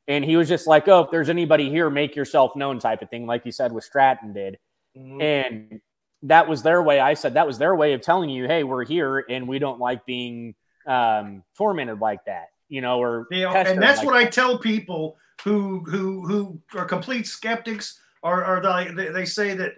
[0.09, 3.11] And he was just like, "Oh, if there's anybody here, make yourself known," type of
[3.11, 4.59] thing, like you said with Stratton did.
[4.97, 5.23] Mhm.
[5.23, 5.81] And
[6.23, 7.01] that was their way.
[7.01, 9.79] I said that was their way of telling you, "Hey, we're here, and we don't
[9.79, 10.55] like being
[10.87, 14.59] um, tormented like that," you know, or You know, and that's like what I tell
[14.59, 19.75] people who who who are complete skeptics or are they, they say that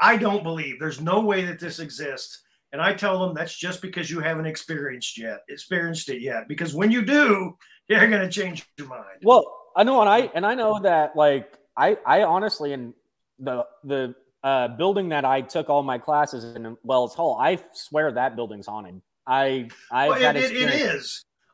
[0.00, 2.42] I don't believe there's no way that this exists.
[2.72, 6.48] And I tell them that's just because you haven't experienced yet, experienced it yet.
[6.48, 7.56] Because when you do,
[7.88, 9.22] you're gonna change your mind.
[9.22, 12.94] Well, I know, and I and I know that like I I honestly in
[13.38, 18.12] the the uh, building that I took all my classes in Wells Hall, I swear
[18.12, 19.00] that building's haunted.
[19.26, 21.06] I I Well, it, it, it.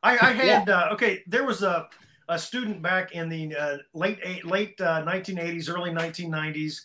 [0.02, 1.22] I, I had uh, okay.
[1.26, 1.88] There was a,
[2.28, 6.80] a student back in the uh, late eight, late uh, 1980s, early 1990s.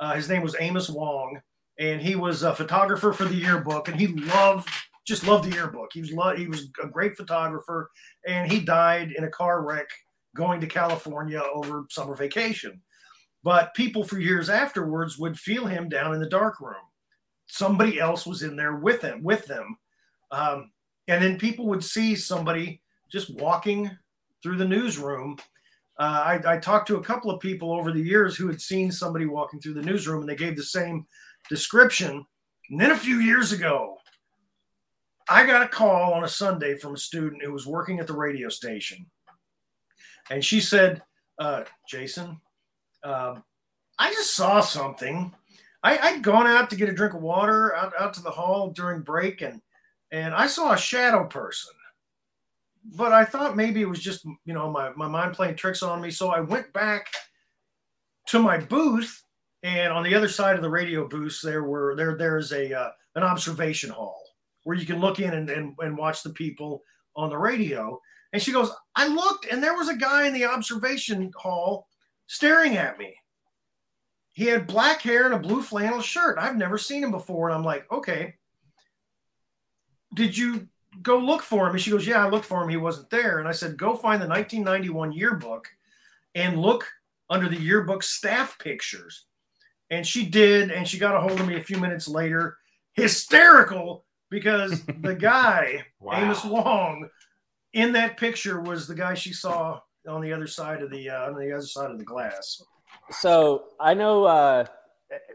[0.00, 1.40] Uh, his name was Amos Wong,
[1.78, 4.68] and he was a photographer for the yearbook, and he loved
[5.04, 5.90] just loved the yearbook.
[5.92, 7.90] He was lo- he was a great photographer,
[8.26, 9.88] and he died in a car wreck
[10.34, 12.80] going to California over summer vacation.
[13.44, 16.74] But people for years afterwards would feel him down in the dark room.
[17.46, 19.76] Somebody else was in there with him, with them,
[20.30, 20.70] um,
[21.08, 23.90] and then people would see somebody just walking
[24.42, 25.36] through the newsroom.
[25.98, 28.90] Uh, I, I talked to a couple of people over the years who had seen
[28.90, 31.06] somebody walking through the newsroom, and they gave the same
[31.50, 32.24] description.
[32.70, 33.98] And then a few years ago,
[35.28, 38.16] I got a call on a Sunday from a student who was working at the
[38.16, 39.06] radio station.
[40.30, 41.02] And she said,
[41.38, 42.40] uh, Jason,
[43.02, 43.36] uh,
[43.98, 45.34] I just saw something.
[45.82, 48.70] I, I'd gone out to get a drink of water out, out to the hall
[48.70, 49.60] during break, and
[50.10, 51.72] and I saw a shadow person.
[52.84, 56.00] But I thought maybe it was just, you know, my, my mind playing tricks on
[56.00, 56.10] me.
[56.10, 57.06] So I went back
[58.26, 59.22] to my booth,
[59.62, 62.90] and on the other side of the radio booth, there were there there's a uh,
[63.14, 64.22] an observation hall
[64.64, 66.82] where you can look in and, and, and watch the people
[67.16, 68.00] on the radio.
[68.32, 71.88] And she goes, I looked and there was a guy in the observation hall
[72.32, 73.14] staring at me.
[74.32, 76.38] He had black hair and a blue flannel shirt.
[76.38, 77.50] I've never seen him before.
[77.50, 78.36] And I'm like, okay.
[80.14, 80.66] Did you
[81.02, 81.74] go look for him?
[81.74, 82.70] And she goes, Yeah, I looked for him.
[82.70, 83.38] He wasn't there.
[83.38, 85.68] And I said, Go find the 1991 yearbook
[86.34, 86.88] and look
[87.28, 89.26] under the yearbook staff pictures.
[89.90, 90.70] And she did.
[90.70, 92.56] And she got a hold of me a few minutes later,
[92.94, 96.22] hysterical because the guy, wow.
[96.22, 97.10] Amos Wong,
[97.74, 101.28] in that picture was the guy she saw on the other side of the uh,
[101.28, 102.62] on the other side of the glass.
[103.10, 104.64] So I know uh,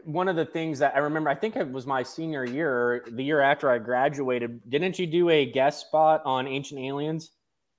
[0.04, 1.30] one of the things that I remember.
[1.30, 4.60] I think it was my senior year, the year after I graduated.
[4.68, 7.32] Didn't you do a guest spot on Ancient Aliens?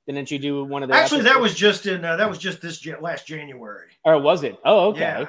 [0.08, 0.96] Didn't you do one of the?
[0.96, 1.36] Actually, episodes?
[1.36, 3.90] that was just in uh, that was just this last January.
[4.04, 4.58] Or was it?
[4.66, 5.02] Oh, okay.
[5.02, 5.26] Yeah.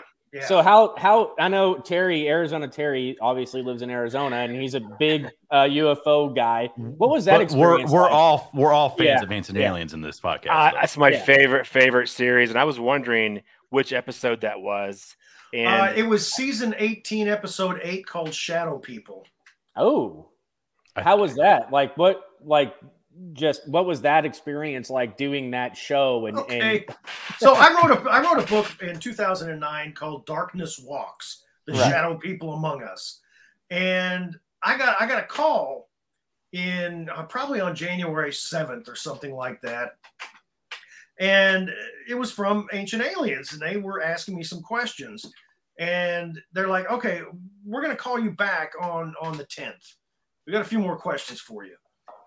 [0.47, 4.81] So how how I know Terry Arizona Terry obviously lives in Arizona and he's a
[4.81, 6.71] big uh, UFO guy.
[6.77, 7.91] What was that but experience?
[7.91, 8.13] We're we're like?
[8.13, 9.23] all we're all fans yeah.
[9.23, 9.71] of Ancient yeah.
[9.71, 10.51] Aliens in this podcast.
[10.51, 11.25] Uh, that's my yeah.
[11.25, 15.17] favorite favorite series, and I was wondering which episode that was.
[15.53, 19.27] And uh, it was season eighteen, episode eight, called Shadow People.
[19.75, 20.29] Oh,
[20.95, 21.73] how was that?
[21.73, 22.23] Like what?
[22.45, 22.75] Like
[23.33, 26.85] just what was that experience like doing that show and, okay.
[26.87, 26.97] and...
[27.39, 31.91] so i wrote a i wrote a book in 2009 called darkness walks the right.
[31.91, 33.21] shadow people among us.
[33.71, 35.89] And i got i got a call
[36.53, 39.93] in uh, probably on january 7th or something like that.
[41.19, 41.71] And
[42.09, 45.25] it was from ancient aliens and they were asking me some questions.
[45.79, 47.23] And they're like okay
[47.65, 49.95] we're going to call you back on on the 10th
[50.47, 51.77] we got a few more questions for you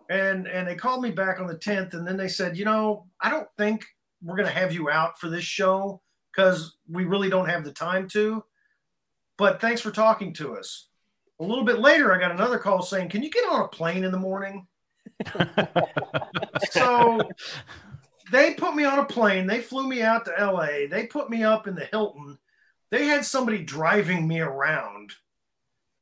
[0.10, 3.06] and and they called me back on the 10th and then they said you know
[3.22, 3.86] i don't think
[4.22, 7.72] we're going to have you out for this show because we really don't have the
[7.72, 8.44] time to
[9.38, 10.88] but thanks for talking to us.
[11.40, 14.04] A little bit later i got another call saying can you get on a plane
[14.04, 14.68] in the morning?
[16.70, 17.20] So
[18.32, 21.44] they put me on a plane they flew me out to la they put me
[21.44, 22.38] up in the hilton
[22.90, 25.12] they had somebody driving me around.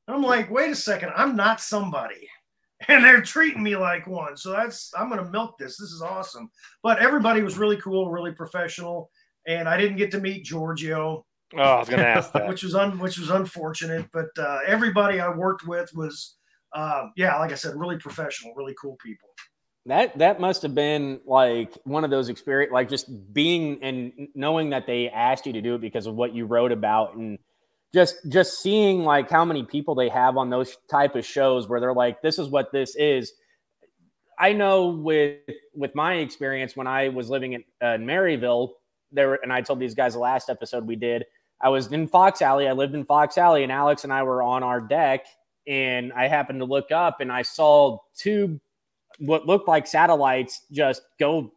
[0.08, 2.30] I'm like wait a second i'm not somebody
[2.88, 4.38] and they're treating me like one.
[4.38, 5.78] So that's I'm gonna milk this.
[5.78, 6.50] This is awesome.
[6.84, 9.10] But everybody was really cool, really professional,
[9.48, 11.26] and I didn't get to meet Giorgio.
[11.54, 14.08] Oh, I was gonna ask that, which was un, which was unfortunate.
[14.14, 16.38] But uh, everybody I worked with was,
[16.74, 19.30] uh, yeah, like I said, really professional, really cool people.
[19.88, 24.70] That that must have been like one of those experience, like just being and knowing
[24.70, 27.40] that they asked you to do it because of what you wrote about and
[27.94, 31.80] just just seeing like how many people they have on those type of shows where
[31.80, 33.34] they're like this is what this is.
[34.40, 35.40] I know with
[35.76, 38.70] with my experience when i was living in, uh, in maryville
[39.12, 41.26] there and i told these guys the last episode we did
[41.62, 42.68] i was in fox alley.
[42.68, 45.26] I lived in fox alley and alex and i were on our deck
[45.68, 48.60] and i happened to look up and i saw two
[49.20, 51.52] what looked like satellites just go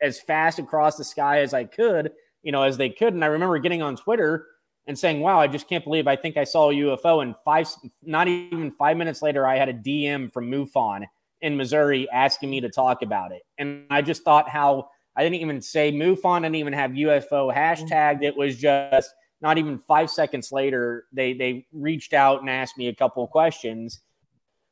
[0.00, 3.14] as fast across the sky as i could you know as they could.
[3.14, 4.46] And i remember getting on twitter
[4.86, 7.68] and saying, "Wow, I just can't believe I think I saw a UFO." And five,
[8.02, 11.06] not even five minutes later, I had a DM from MUFON
[11.40, 15.40] in Missouri asking me to talk about it, and I just thought how I didn't
[15.40, 18.22] even say MUFON, didn't even have UFO hashtagged.
[18.22, 22.88] It was just not even five seconds later, they they reached out and asked me
[22.88, 24.00] a couple of questions.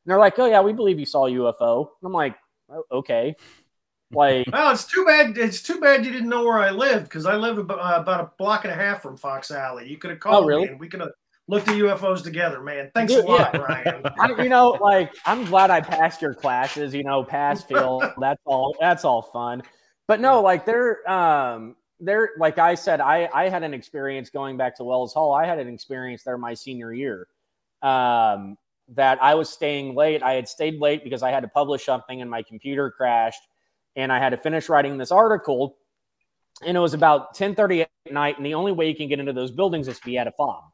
[0.04, 2.36] And they're like, "Oh yeah, we believe you saw a UFO." And I'm like,
[2.70, 3.34] oh, "Okay."
[4.12, 5.38] Like, well, it's too bad.
[5.38, 8.20] It's too bad you didn't know where I lived because I live about, uh, about
[8.20, 9.88] a block and a half from Fox Alley.
[9.88, 10.62] You could have called oh, really?
[10.62, 11.12] me and we could have
[11.46, 12.90] looked at UFOs together, man.
[12.94, 13.60] Thanks a lot, yeah.
[13.60, 14.02] Ryan.
[14.20, 16.94] I, you know, like I'm glad I passed your classes.
[16.94, 18.00] You know, pass fail.
[18.18, 18.76] that's all.
[18.80, 19.62] That's all fun.
[20.08, 24.56] But no, like they're um, there, like I said, I I had an experience going
[24.56, 25.32] back to Wells Hall.
[25.32, 27.28] I had an experience there my senior year.
[27.82, 28.58] Um,
[28.96, 30.22] that I was staying late.
[30.22, 33.42] I had stayed late because I had to publish something and my computer crashed,
[33.96, 35.76] and I had to finish writing this article.
[36.62, 39.33] And it was about 10:30 at night, and the only way you can get into
[39.33, 40.64] those buildings is via a fob.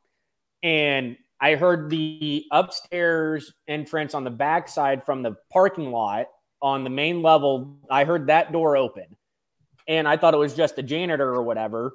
[0.62, 6.26] And I heard the upstairs entrance on the backside from the parking lot
[6.62, 7.78] on the main level.
[7.90, 9.16] I heard that door open
[9.86, 11.94] and I thought it was just a janitor or whatever.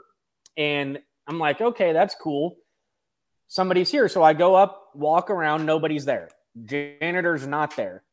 [0.57, 2.57] And I'm like, okay, that's cool.
[3.47, 4.07] Somebody's here.
[4.07, 6.29] So I go up, walk around, nobody's there.
[6.63, 8.03] Janitor's not there.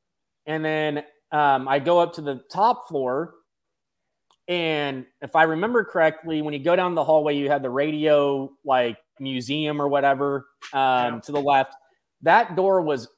[0.46, 3.34] And then um, I go up to the top floor.
[4.46, 8.50] And if I remember correctly, when you go down the hallway, you have the radio
[8.64, 11.20] like museum or whatever um, yeah.
[11.24, 11.74] to the left.
[12.22, 13.08] That door was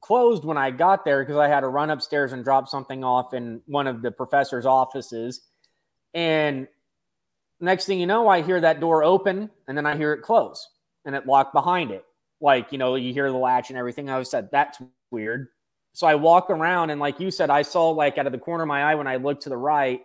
[0.00, 3.34] closed when I got there because I had to run upstairs and drop something off
[3.34, 5.42] in one of the professor's offices.
[6.12, 6.66] And
[7.60, 10.68] next thing you know, I hear that door open and then I hear it close
[11.04, 12.04] and it locked behind it.
[12.40, 14.08] Like, you know, you hear the latch and everything.
[14.08, 14.78] I said, that's
[15.10, 15.48] weird.
[15.92, 18.62] So I walk around and like you said, I saw like out of the corner
[18.62, 20.00] of my eye when I looked to the right,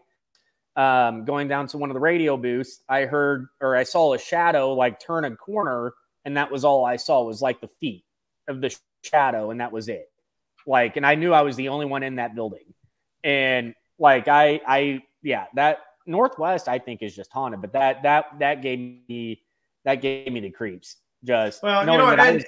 [0.75, 4.19] um, going down to one of the radio booths, I heard or I saw a
[4.19, 5.93] shadow like turn a corner,
[6.25, 8.03] and that was all I saw was like the feet
[8.47, 10.11] of the shadow, and that was it.
[10.67, 12.73] Like, and I knew I was the only one in that building,
[13.23, 18.25] and like I, I, yeah, that Northwest I think is just haunted, but that that
[18.39, 19.41] that gave me
[19.85, 20.97] that gave me the creeps.
[21.23, 22.45] Just well, you know, and, was,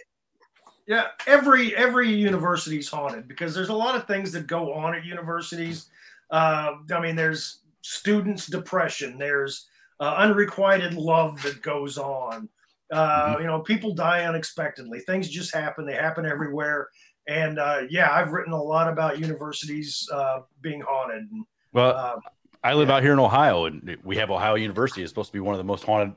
[0.88, 5.06] yeah, every every university's haunted because there's a lot of things that go on at
[5.06, 5.88] universities.
[6.32, 9.17] Uh, I mean, there's students' depression.
[9.17, 9.67] There's
[10.00, 12.50] uh, unrequited love that goes on.
[12.91, 13.41] Uh, mm-hmm.
[13.41, 15.00] You know, people die unexpectedly.
[15.02, 15.86] Things just happen.
[15.86, 16.89] They happen everywhere.
[17.28, 21.28] And uh, yeah, I've written a lot about universities uh, being haunted.
[21.73, 22.15] Well, uh,
[22.63, 22.95] I live yeah.
[22.95, 25.02] out here in Ohio, and we have Ohio University.
[25.02, 26.15] It's supposed to be one of the most haunted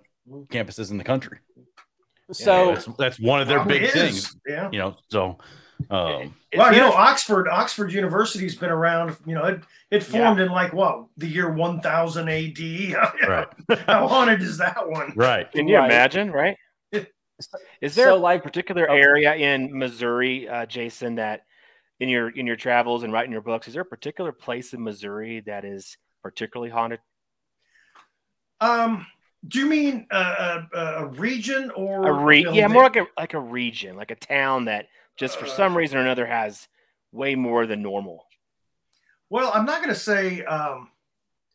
[0.49, 1.39] campuses in the country.
[2.33, 4.37] So yeah, that's, that's, one of their big things.
[4.47, 4.97] Yeah, you know.
[5.11, 5.39] So,
[5.91, 9.17] um, well, you know, Oxford Oxford University's been around.
[9.27, 10.47] You know, it it formed yeah.
[10.47, 12.95] in like what the year one thousand A.D.
[13.29, 13.49] right.
[13.87, 15.13] How haunted is that one?
[15.17, 15.51] Right.
[15.51, 15.87] Can you right.
[15.87, 16.31] imagine?
[16.31, 16.57] Right.
[17.81, 18.95] Is there so, like particular oh.
[18.95, 21.45] area in Missouri, uh, Jason, that
[22.01, 24.83] in your in your travels and writing your books, is there a particular place in
[24.83, 27.01] Missouri that is particularly haunted?
[28.61, 29.07] Um,
[29.49, 33.35] do you mean a, a, a region or a re- yeah, more like a like
[33.35, 36.69] a region, like a town that just for uh, some reason or another has
[37.13, 38.27] way more than normal?
[39.31, 40.89] Well, I'm not going to say um,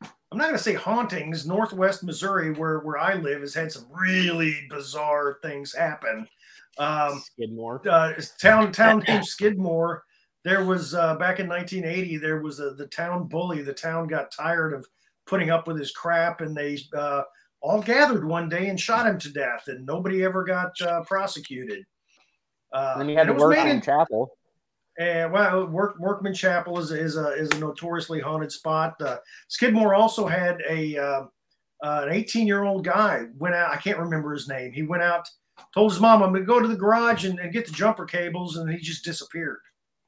[0.02, 1.46] I'm not going to say hauntings.
[1.46, 6.28] Northwest Missouri, where where I live, has had some really bizarre things happen.
[6.78, 10.04] Um, Skidmore, uh, town town named Skidmore
[10.46, 14.32] there was uh, back in 1980 there was a, the town bully the town got
[14.32, 14.88] tired of
[15.26, 17.24] putting up with his crap and they uh,
[17.66, 21.84] all gathered one day and shot him to death and nobody ever got uh, prosecuted
[22.74, 24.30] uh, and he had to Workman Chapel
[24.98, 28.96] and well, Work, Workman Chapel is, is a is a notoriously haunted spot.
[29.02, 29.18] Uh,
[29.50, 31.26] Skidmore also had a uh,
[31.84, 33.72] uh, an 18 year old guy went out.
[33.72, 34.72] I can't remember his name.
[34.72, 35.28] He went out,
[35.74, 38.06] told his mom, "I'm going to go to the garage and, and get the jumper
[38.06, 39.60] cables," and he just disappeared.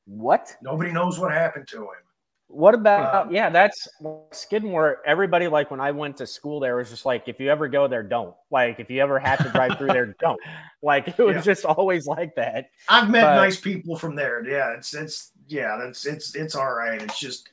[0.05, 0.55] What?
[0.61, 2.06] Nobody knows what happened to him.
[2.49, 3.49] What about yeah?
[3.49, 3.87] That's
[4.31, 4.99] Skidmore.
[5.05, 7.87] Everybody like when I went to school there was just like if you ever go
[7.87, 10.39] there, don't like if you ever have to drive through there, don't
[10.81, 11.41] like it was yeah.
[11.41, 12.69] just always like that.
[12.87, 14.47] I've met but, nice people from there.
[14.47, 17.01] Yeah, it's it's yeah, that's it's it's all right.
[17.01, 17.49] It's just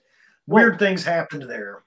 [0.47, 1.83] weird well, things happened there.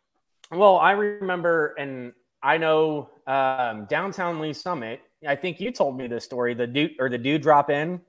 [0.52, 2.12] Well, I remember, and
[2.43, 5.02] I know um, downtown Lee Summit.
[5.26, 6.54] I think you told me this story.
[6.54, 8.02] The dude or the dude drop in.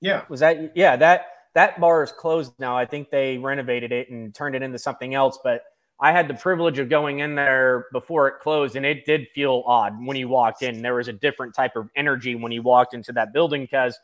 [0.00, 1.26] Yeah, was that yeah that
[1.58, 2.78] that bar is closed now.
[2.78, 5.40] I think they renovated it and turned it into something else.
[5.42, 5.62] But
[5.98, 9.64] I had the privilege of going in there before it closed, and it did feel
[9.66, 10.82] odd when you walked in.
[10.82, 13.98] There was a different type of energy when you walked into that building because,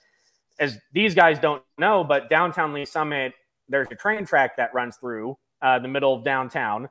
[0.58, 3.34] as these guys don't know, but downtown Lee Summit,
[3.68, 6.88] there's a train track that runs through uh, the middle of downtown,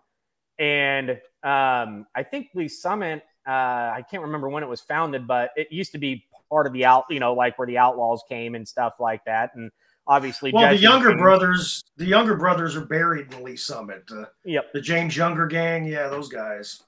[0.60, 1.10] and
[1.44, 3.22] um, I think Lee Summit.
[3.46, 6.72] Uh, I can't remember when it was founded, but it used to be part of
[6.72, 9.70] the out, you know, like where the Outlaws came and stuff like that, and
[10.08, 10.52] obviously.
[10.52, 14.04] Well, the younger brothers, the younger brothers are buried in Lee Summit.
[14.12, 14.72] Uh, yep.
[14.74, 16.84] The James Younger gang, yeah, those guys.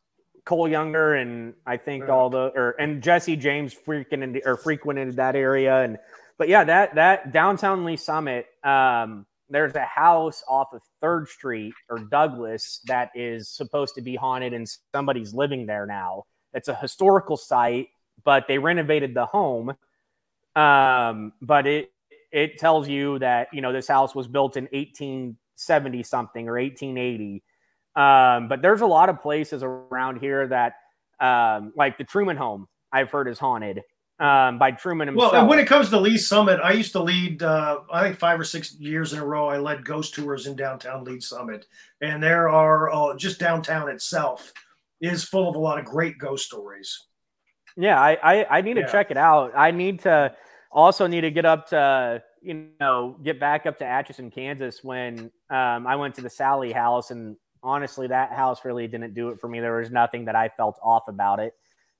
[0.45, 2.13] Cole Younger and I think yeah.
[2.13, 5.97] all the or and Jesse James freaking or frequented that area and
[6.37, 11.73] but yeah that that downtown Lee Summit um there's a house off of Third Street
[11.89, 16.23] or Douglas that is supposed to be haunted and somebody's living there now.
[16.53, 17.89] It's a historical site,
[18.23, 19.75] but they renovated the home.
[20.55, 21.91] Um, but it
[22.31, 27.43] it tells you that you know this house was built in 1870 something or 1880
[27.95, 30.73] um, but there's a lot of places around here that
[31.19, 33.81] Um, like the Truman home, I've heard is haunted
[34.19, 35.33] um, by Truman himself.
[35.33, 38.39] Well, when it comes to Lee's Summit, I used to lead, uh, I think five
[38.39, 41.67] or six years in a row, I led ghost tours in downtown Lee's Summit.
[42.01, 44.51] And there are uh, just downtown itself
[45.01, 47.07] is full of a lot of great ghost stories.
[47.77, 49.51] Yeah, I, I, I need to check it out.
[49.55, 50.33] I need to
[50.75, 55.31] also need to get up to, you know, get back up to Atchison, Kansas when
[55.49, 57.09] um, I went to the Sallie house.
[57.09, 59.61] And honestly, that house really didn't do it for me.
[59.61, 61.53] There was nothing that I felt off about it.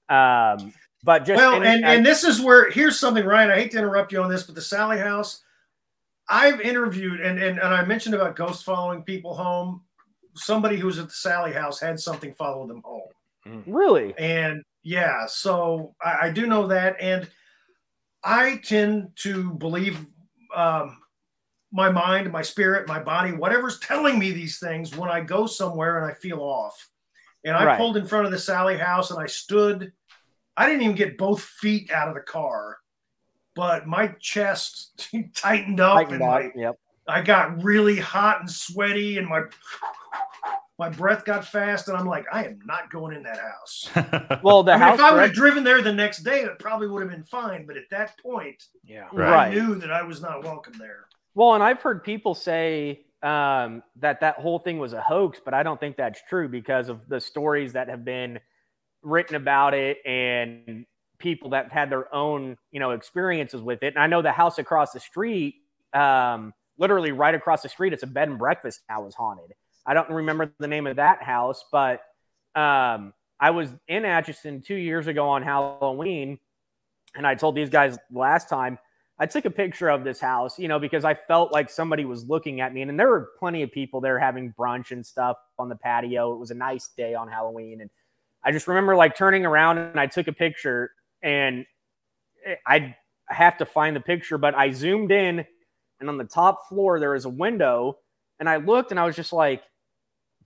[0.10, 0.74] Um,
[1.04, 3.52] but just well, and, and this is where here's something, Ryan.
[3.52, 5.42] I hate to interrupt you on this, but the Sallie House,
[6.28, 9.84] I've interviewed and and, and I mentioned about ghost following people home.
[10.36, 13.10] Somebody who was at the Sallie House had something follow them home.
[13.48, 13.64] Mm.
[13.68, 14.14] Really?
[14.18, 17.30] And yeah, so I, I do know that, and
[18.26, 20.06] I tend to believe
[20.56, 20.98] um,
[21.72, 26.02] my mind, my spirit, my body, whatever's telling me these things when I go somewhere
[26.02, 26.90] and I feel off.
[27.44, 27.78] And I right.
[27.78, 29.92] pulled in front of the Sallie House and I stood
[30.58, 32.78] I didn't even get both feet out of the car,
[33.56, 36.80] but my chest tightened up tightened and my, yep.
[37.08, 39.42] I got really hot and sweaty and my
[40.78, 43.90] my breath got fast and I'm like, I am not going in that house.
[44.44, 45.00] well, the I mean, house.
[45.00, 47.66] If I would have driven there the next day, it probably would have been fine.
[47.66, 49.48] But at that point, yeah, right.
[49.48, 51.06] I knew that I was not welcome there.
[51.34, 55.54] Well, and I've heard people say um, that that whole thing was a hoax, but
[55.54, 58.40] I don't think that's true because of the stories that have been
[59.02, 60.86] written about it and
[61.20, 63.94] people that had their own, you know, experiences with it.
[63.96, 65.56] And I know the house across the street,
[65.94, 69.54] um, literally right across the street, it's a bed and breakfast now is haunted.
[69.86, 72.02] I don't remember the name of that house, but
[72.56, 76.40] um, I was in Atchison two years ago on Halloween,
[77.16, 78.78] and I told these guys last time
[79.18, 82.26] I took a picture of this house, you know, because I felt like somebody was
[82.26, 85.38] looking at me, and, and there were plenty of people there having brunch and stuff
[85.60, 86.34] on the patio.
[86.34, 87.90] It was a nice day on Halloween, and
[88.46, 90.92] I just remember like turning around and I took a picture
[91.24, 91.66] and
[92.68, 92.96] I
[93.28, 95.44] have to find the picture, but I zoomed in
[96.00, 97.98] and on the top floor there was a window
[98.40, 99.64] and I looked and I was just like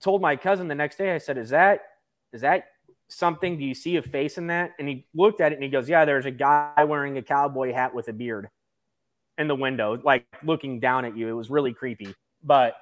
[0.00, 1.80] told my cousin the next day I said is that
[2.32, 2.68] is that
[3.08, 5.68] something do you see a face in that and he looked at it and he
[5.68, 8.48] goes yeah there's a guy wearing a cowboy hat with a beard
[9.36, 12.76] in the window like looking down at you it was really creepy but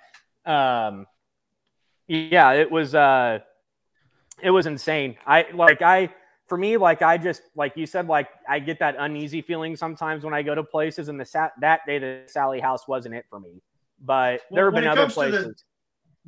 [0.44, 1.06] um
[2.08, 3.38] yeah it was uh
[4.42, 5.16] it was insane.
[5.26, 6.10] I like I
[6.46, 10.24] for me like I just like you said like I get that uneasy feeling sometimes
[10.24, 13.26] when I go to places and the sat that day the Sallie House wasn't it
[13.28, 13.62] for me.
[14.00, 15.64] But there have been other places.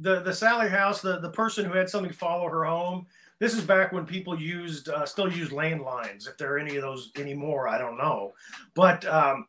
[0.01, 3.07] The, the, Sallie House, the the person who had something follow her home.
[3.39, 6.29] This is back when people used uh, still used landlines.
[6.29, 8.33] If there are any of those anymore, I don't know.
[8.75, 9.47] But um,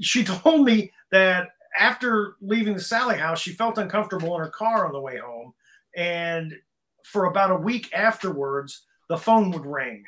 [0.00, 1.48] she told me that
[1.78, 5.52] after leaving the Sallie House, she felt uncomfortable in her car on the way home,
[5.96, 6.52] and
[7.04, 10.04] for about a week afterwards, the phone would ring.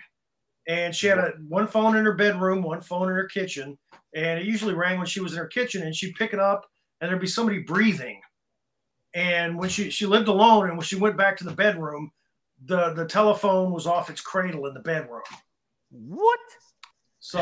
[0.69, 3.79] And she had a one phone in her bedroom, one phone in her kitchen,
[4.15, 5.83] and it usually rang when she was in her kitchen.
[5.83, 6.67] And she'd pick it up,
[7.01, 8.21] and there'd be somebody breathing.
[9.17, 12.13] And when she she lived alone, and when she went back to the bedroom,
[12.63, 15.23] the the telephone was off its cradle in the bedroom.
[15.89, 16.39] What?
[17.19, 17.39] So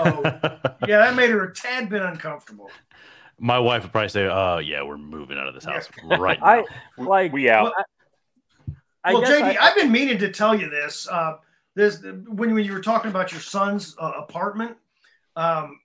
[0.87, 2.70] yeah, that made her a tad bit uncomfortable.
[3.41, 6.47] My wife would probably say, "Oh yeah, we're moving out of this house right now.
[6.47, 6.64] I
[6.97, 11.09] like we out." Well, I well, JD, I, have been meaning to tell you this.
[11.11, 11.39] Uh,
[11.75, 14.77] this when, when you were talking about your son's uh, apartment.
[15.35, 15.81] Um,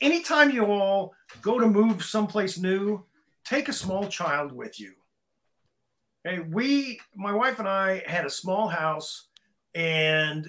[0.00, 1.12] anytime you all
[1.42, 3.04] go to move someplace new,
[3.44, 4.94] take a small child with you.
[6.26, 9.28] Okay, we, my wife and I, had a small house,
[9.74, 10.46] and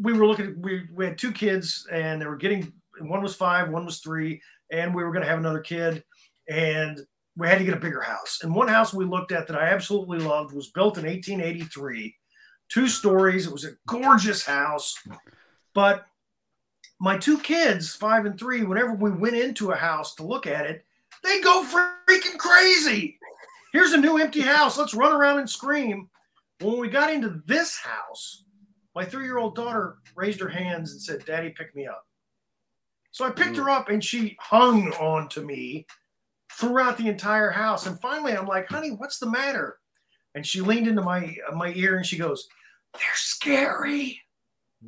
[0.00, 0.60] we were looking.
[0.60, 2.72] We we had two kids, and they were getting.
[3.00, 4.40] One was five, one was three,
[4.70, 6.04] and we were going to have another kid.
[6.48, 7.00] And
[7.36, 8.40] we had to get a bigger house.
[8.42, 12.14] And one house we looked at that I absolutely loved was built in 1883,
[12.68, 13.46] two stories.
[13.46, 14.96] It was a gorgeous house.
[15.74, 16.06] But
[17.00, 20.66] my two kids, five and three, whenever we went into a house to look at
[20.66, 20.84] it,
[21.22, 23.18] they go freaking crazy.
[23.72, 24.78] Here's a new empty house.
[24.78, 26.08] Let's run around and scream.
[26.60, 28.44] When we got into this house,
[28.94, 32.04] my three year old daughter raised her hands and said, Daddy, pick me up.
[33.12, 35.86] So I picked her up and she hung on to me
[36.52, 37.86] throughout the entire house.
[37.86, 39.78] And finally, I'm like, honey, what's the matter?
[40.34, 42.48] And she leaned into my uh, my ear and she goes,
[42.94, 44.20] they're scary.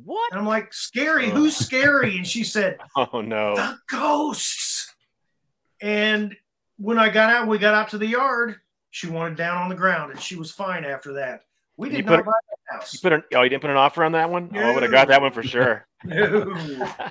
[0.03, 0.31] What?
[0.31, 1.27] And I'm like, scary?
[1.27, 1.35] Oh.
[1.35, 2.17] Who's scary?
[2.17, 4.93] And she said, Oh no, the ghosts.
[5.81, 6.35] And
[6.77, 8.55] when I got out, we got out to the yard.
[8.93, 11.45] She wanted down on the ground, and she was fine after that.
[11.77, 12.93] We did not buy that house.
[12.93, 14.49] You put an, oh, you didn't put an offer on that one?
[14.51, 14.61] No.
[14.61, 15.87] Oh, I would have got that one for sure.
[16.05, 16.55] no.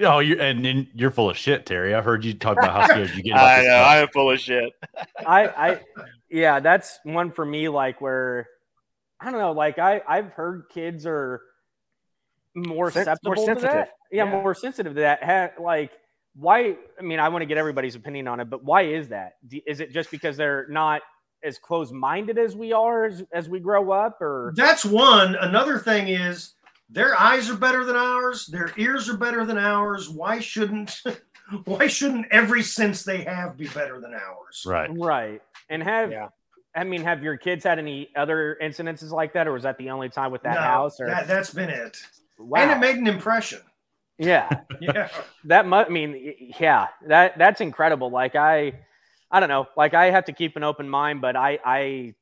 [0.03, 1.93] oh, you and, and you're full of shit, Terry.
[1.93, 3.33] I've heard you talk about how scared you get.
[3.33, 3.75] About I know.
[3.75, 4.73] I'm full of shit.
[5.27, 5.81] I, I,
[6.31, 7.69] yeah, that's one for me.
[7.69, 8.47] Like where,
[9.21, 9.51] I don't know.
[9.51, 11.41] Like I, I've heard kids are
[12.55, 13.71] more susceptible more sensitive.
[13.71, 13.91] to that.
[14.13, 15.61] Yeah, yeah, more sensitive to that.
[15.61, 15.91] like,
[16.37, 16.77] why?
[16.97, 19.33] I mean, I want to get everybody's opinion on it, but why is that?
[19.67, 21.03] Is it just because they're not
[21.45, 25.35] as close-minded as we are as, as we grow up, or that's one.
[25.37, 26.55] Another thing is
[26.91, 30.09] their eyes are better than ours, their ears are better than ours.
[30.09, 31.03] Why shouldn't?
[31.65, 34.65] why shouldn't every sense they have be better than ours?
[34.67, 34.91] Right.
[34.93, 35.43] Right.
[35.69, 36.29] And have yeah.
[36.75, 39.91] I mean, have your kids had any other incidences like that, or was that the
[39.91, 41.01] only time with that no, house?
[41.01, 41.99] Or that, has been it.
[42.39, 42.63] Wow.
[42.63, 43.61] And it made an impression.
[44.19, 44.49] Yeah,
[44.81, 45.09] yeah.
[45.45, 46.89] That must I mean, yeah.
[47.09, 48.11] That that's incredible.
[48.11, 48.73] Like I,
[49.33, 49.67] I don't know.
[49.77, 52.15] Like I have to keep an open mind, but I, I,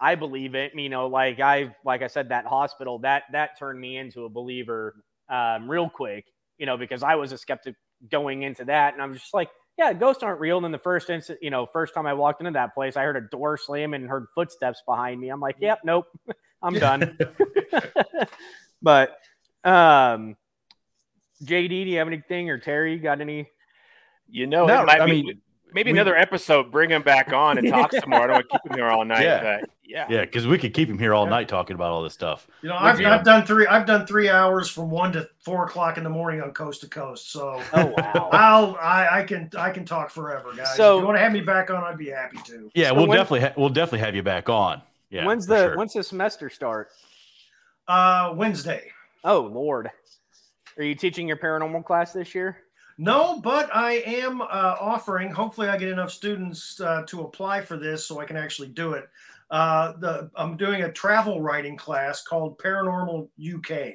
[0.00, 0.72] I believe it.
[0.74, 4.28] You know, like I, like I said, that hospital that that turned me into a
[4.28, 4.96] believer
[5.28, 6.26] um, real quick.
[6.58, 7.76] You know, because I was a skeptic
[8.10, 9.48] going into that, and I'm just like,
[9.78, 10.56] yeah, ghosts aren't real.
[10.56, 13.02] And then the first instant, you know, first time I walked into that place, I
[13.02, 15.28] heard a door slam and heard footsteps behind me.
[15.28, 16.06] I'm like, yep, nope,
[16.62, 17.16] I'm done.
[18.82, 19.18] but
[19.64, 20.36] um,
[21.44, 23.48] JD, do you have anything or Terry got any?
[24.28, 25.40] You know, no, I be, mean,
[25.76, 28.22] maybe we, another episode, bring him back on and talk some more.
[28.22, 29.22] I don't want to keep him here all night.
[29.22, 29.60] Yeah.
[29.60, 31.30] But yeah, yeah, because we could keep him here all yeah.
[31.30, 32.48] night talking about all this stuff.
[32.62, 33.66] You know, I've, I've done three.
[33.66, 36.88] I've done three hours from one to four o'clock in the morning on coast to
[36.88, 37.30] coast.
[37.30, 40.74] So, oh wow, I'll I, I can I can talk forever, guys.
[40.76, 42.68] So, if you want to have me back on, I'd be happy to.
[42.74, 44.82] Yeah, so we'll when, definitely ha- we'll definitely have you back on.
[45.10, 45.24] Yeah.
[45.24, 45.76] When's the sure.
[45.76, 46.88] when's the semester start?
[47.86, 48.90] Uh, Wednesday.
[49.22, 49.90] Oh Lord,
[50.78, 52.56] are you teaching your paranormal class this year?
[52.98, 55.30] No, but I am uh, offering.
[55.30, 58.94] Hopefully, I get enough students uh, to apply for this so I can actually do
[58.94, 59.08] it.
[59.50, 63.94] Uh, the I'm doing a travel writing class called Paranormal UK.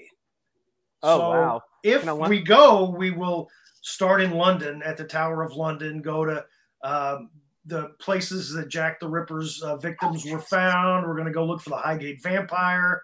[1.03, 1.61] Oh so wow!
[1.83, 3.49] If we go, we will
[3.81, 6.01] start in London at the Tower of London.
[6.01, 6.45] Go to
[6.83, 7.31] um,
[7.65, 11.07] the places that Jack the Ripper's uh, victims were found.
[11.07, 13.01] We're going to go look for the Highgate Vampire.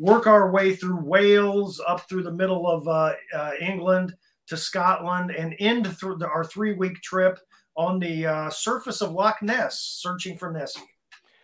[0.00, 4.14] Work our way through Wales, up through the middle of uh, uh, England
[4.48, 7.38] to Scotland and end through our three week trip
[7.76, 10.80] on the uh, surface of Loch Ness, searching for Nessie.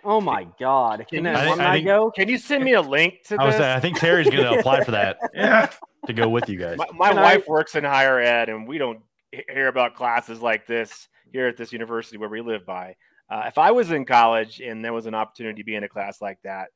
[0.05, 1.07] Oh my God!
[1.09, 2.11] Can, can, I, I think, go?
[2.11, 3.57] can you send me a link to I this?
[3.57, 5.17] Saying, I think Terry's going to apply for that.
[5.33, 5.71] yeah.
[6.07, 6.77] To go with you guys.
[6.77, 9.01] My, my wife I, works in higher ed, and we don't
[9.49, 12.97] hear about classes like this here at this university where we live by.
[13.31, 15.89] Uh, if I was in college and there was an opportunity to be in a
[15.89, 16.69] class like that,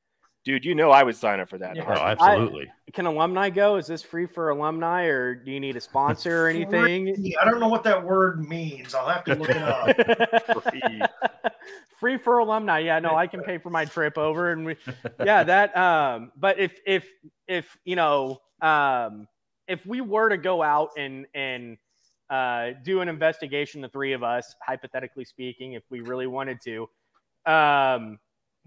[0.48, 1.76] dude, you know I would sign up for that.
[1.76, 1.84] Yeah.
[1.86, 2.68] Oh, absolutely.
[2.88, 3.76] I, can alumni go?
[3.76, 7.34] Is this free for alumni, or do you need a sponsor or anything?
[7.38, 8.94] I don't know what that word means.
[8.94, 10.64] I'll have to look it up.
[10.70, 11.02] free.
[12.00, 12.78] free for alumni.
[12.78, 14.76] Yeah, no, I can pay for my trip over, and we,
[15.22, 15.76] yeah, that.
[15.76, 17.06] Um, but if if
[17.46, 19.28] if you know, um,
[19.66, 21.76] if we were to go out and and
[22.30, 26.88] uh, do an investigation, the three of us, hypothetically speaking, if we really wanted to,
[27.44, 28.18] um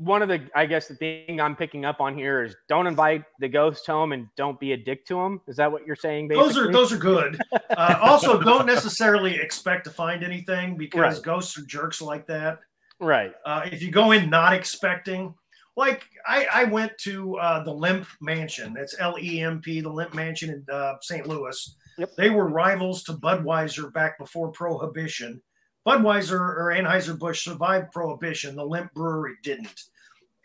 [0.02, 3.24] one of the i guess the thing i'm picking up on here is don't invite
[3.39, 6.28] the ghost home and don't be a dick to them is that what you're saying
[6.28, 6.47] basically?
[6.47, 7.39] those are those are good
[7.78, 11.24] uh, also don't necessarily expect to find anything because right.
[11.24, 12.60] ghosts are jerks like that
[12.99, 15.34] right uh, if you go in not expecting
[15.78, 20.74] like i i went to uh, the Lemp mansion that's l-e-m-p the Lemp mansion in
[20.74, 22.10] uh, st louis yep.
[22.18, 25.41] they were rivals to budweiser back before prohibition
[25.86, 28.56] Budweiser or Anheuser-Busch survived prohibition.
[28.56, 29.84] The Lemp Brewery didn't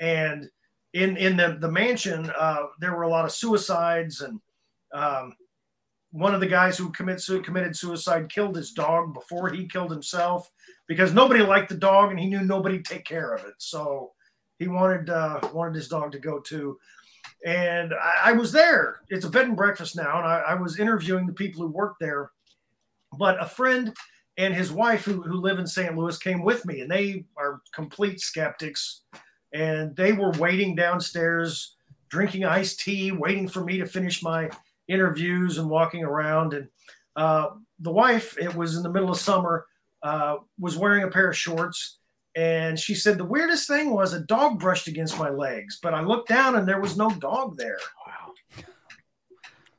[0.00, 0.48] and
[0.92, 4.40] in in the the mansion uh, there were a lot of suicides and
[4.92, 5.34] um,
[6.16, 10.50] one of the guys who commit, committed suicide killed his dog before he killed himself
[10.86, 13.54] because nobody liked the dog and he knew nobody'd take care of it.
[13.58, 14.12] So
[14.58, 16.78] he wanted uh, wanted his dog to go too.
[17.44, 19.00] And I, I, was there.
[19.10, 22.00] It's a bed and breakfast now and I, I, was interviewing the people who worked
[22.00, 22.30] there.
[23.18, 23.94] But a friend
[24.38, 27.60] and his wife who, who live in st louis came with me and they are
[27.74, 29.02] complete skeptics
[29.56, 31.76] and they were waiting downstairs,
[32.10, 34.50] drinking iced tea, waiting for me to finish my
[34.86, 36.52] interviews and walking around.
[36.52, 36.68] And
[37.16, 37.48] uh,
[37.80, 39.66] the wife, it was in the middle of summer,
[40.02, 41.98] uh, was wearing a pair of shorts.
[42.36, 46.02] And she said, The weirdest thing was a dog brushed against my legs, but I
[46.02, 47.78] looked down and there was no dog there.
[48.06, 48.62] Wow.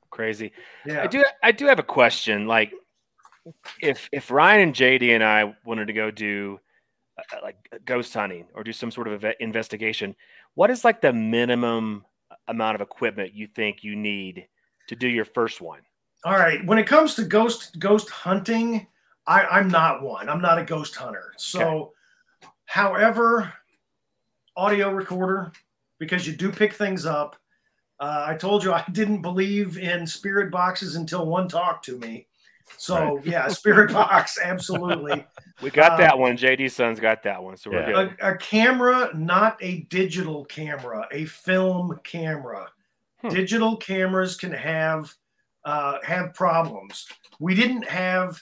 [0.10, 0.54] Crazy.
[0.88, 1.04] Yeah.
[1.04, 2.48] I do I do have a question.
[2.48, 2.74] Like
[3.80, 6.60] if if Ryan and JD and I wanted to go do
[7.42, 10.16] like ghost hunting or do some sort of investigation,
[10.56, 12.06] what is like the minimum
[12.48, 14.48] amount of equipment you think you need
[14.88, 15.82] to do your first one?
[16.26, 16.66] All right.
[16.66, 18.88] When it comes to ghost ghost hunting,
[19.26, 20.30] I, I'm not one.
[20.30, 21.34] I'm not a ghost hunter.
[21.38, 21.94] So,
[22.44, 22.50] okay.
[22.66, 23.54] however,
[24.56, 25.52] audio recorder
[26.00, 27.36] because you do pick things up.
[28.00, 32.28] Uh, I told you I didn't believe in spirit boxes until one talked to me.
[32.78, 33.26] So right.
[33.26, 35.26] yeah, spirit box, absolutely.
[35.62, 36.38] We got um, that one.
[36.38, 38.16] JD Son's got that one, so we're good.
[38.20, 42.68] A, a, camera, not a digital camera, a film camera.
[43.22, 43.30] Hmm.
[43.30, 45.14] Digital cameras can have
[45.66, 47.08] uh, have problems.
[47.40, 48.42] We didn't have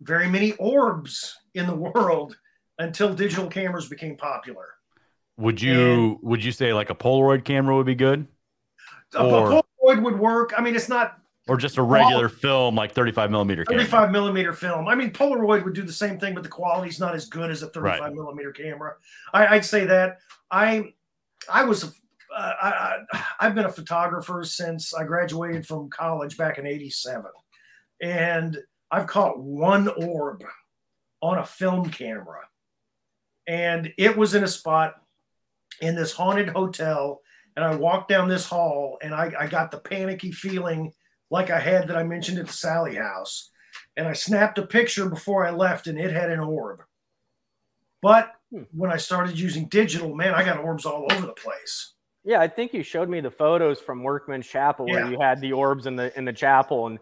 [0.00, 2.36] very many orbs in the world
[2.78, 4.66] until digital cameras became popular.
[5.38, 8.26] Would you and would you say like a Polaroid camera would be good?
[9.14, 10.54] A, or, a Polaroid would work.
[10.56, 11.18] I mean, it's not
[11.48, 14.88] or just a regular film like 35 millimeter 35 millimeter film.
[14.88, 17.62] I mean polaroid would do the same thing but the quality's not as good as
[17.62, 18.12] a 35 right.
[18.12, 18.94] millimeter camera.
[19.32, 20.18] I, would say that.
[20.50, 20.92] I
[21.50, 22.98] i was uh, I,
[23.40, 27.24] i've been a photographer since i graduated from college back in 87
[28.02, 28.58] and
[28.90, 30.44] i've caught one orb
[31.22, 32.42] on a film camera.
[33.48, 34.94] And it was in a spot
[35.80, 37.20] in this haunted hotel
[37.54, 40.92] and i walked down this hall and i, I got the panicky feeling
[41.30, 43.50] like I had that I mentioned at the Sallie house.
[43.96, 46.82] And I snapped a picture before I left and it had an orb.
[48.02, 48.62] But hmm.
[48.72, 51.94] when I started using digital, man, I got orbs all over the place.
[52.24, 55.10] Yeah, I think you showed me the photos from Workman's Chapel where yeah.
[55.10, 56.98] you had the orbs in the in the chapel and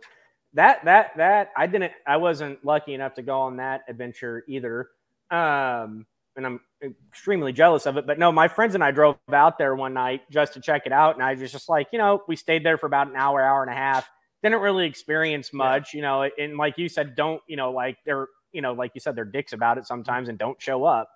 [0.53, 4.91] that that that I didn't I wasn't lucky enough to go on that adventure either.
[5.31, 6.07] Um
[6.37, 8.07] and I'm extremely jealous of it.
[8.07, 10.93] But no, my friends and I drove out there one night just to check it
[10.93, 11.15] out.
[11.15, 13.63] And I was just like, you know, we stayed there for about an hour, hour
[13.63, 14.09] and a half.
[14.45, 15.97] Didn't really experience much, yeah.
[15.99, 16.31] you know.
[16.39, 19.25] And like you said, don't, you know, like they're, you know, like you said, they're
[19.25, 21.09] dicks about it sometimes and don't show up.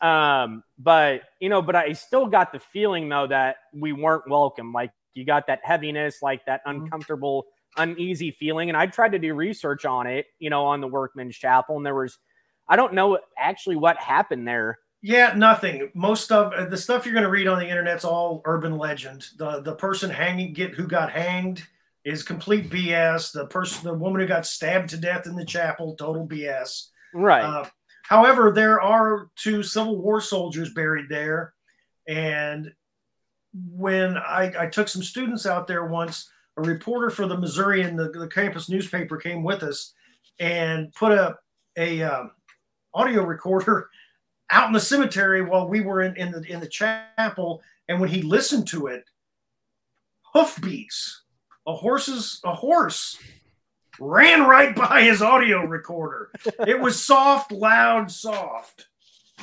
[0.00, 4.72] Um, but you know, but I still got the feeling though that we weren't welcome.
[4.72, 6.84] Like you got that heaviness, like that mm-hmm.
[6.84, 8.68] uncomfortable, uneasy feeling.
[8.68, 11.84] And I tried to do research on it, you know, on the Workman's Chapel, and
[11.84, 12.18] there was
[12.68, 14.78] I don't know actually what happened there.
[15.02, 15.90] Yeah, nothing.
[15.94, 19.26] Most of the stuff you're going to read on the internet's all urban legend.
[19.36, 21.66] The the person hanging get who got hanged
[22.06, 23.32] is complete BS.
[23.32, 26.86] The person, the woman who got stabbed to death in the chapel, total BS.
[27.12, 27.42] Right.
[27.42, 27.68] Uh,
[28.04, 31.52] however, there are two Civil War soldiers buried there,
[32.06, 32.72] and
[33.52, 38.10] when I, I took some students out there once, a reporter for the Missourian, the,
[38.10, 39.92] the campus newspaper, came with us
[40.38, 41.36] and put a
[41.76, 42.30] a um,
[42.94, 43.88] audio recorder
[44.50, 47.62] out in the cemetery while we were in, in the in the chapel.
[47.88, 49.04] And when he listened to it,
[50.34, 51.22] hoofbeats,
[51.66, 53.18] a horse's a horse
[53.98, 56.30] ran right by his audio recorder.
[56.66, 58.86] it was soft, loud, soft.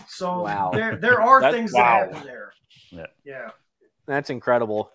[0.07, 0.71] So wow.
[0.73, 2.05] there there are things wow.
[2.05, 2.53] that happen there.
[2.91, 3.05] Yeah.
[3.23, 3.49] Yeah.
[4.05, 4.91] That's incredible.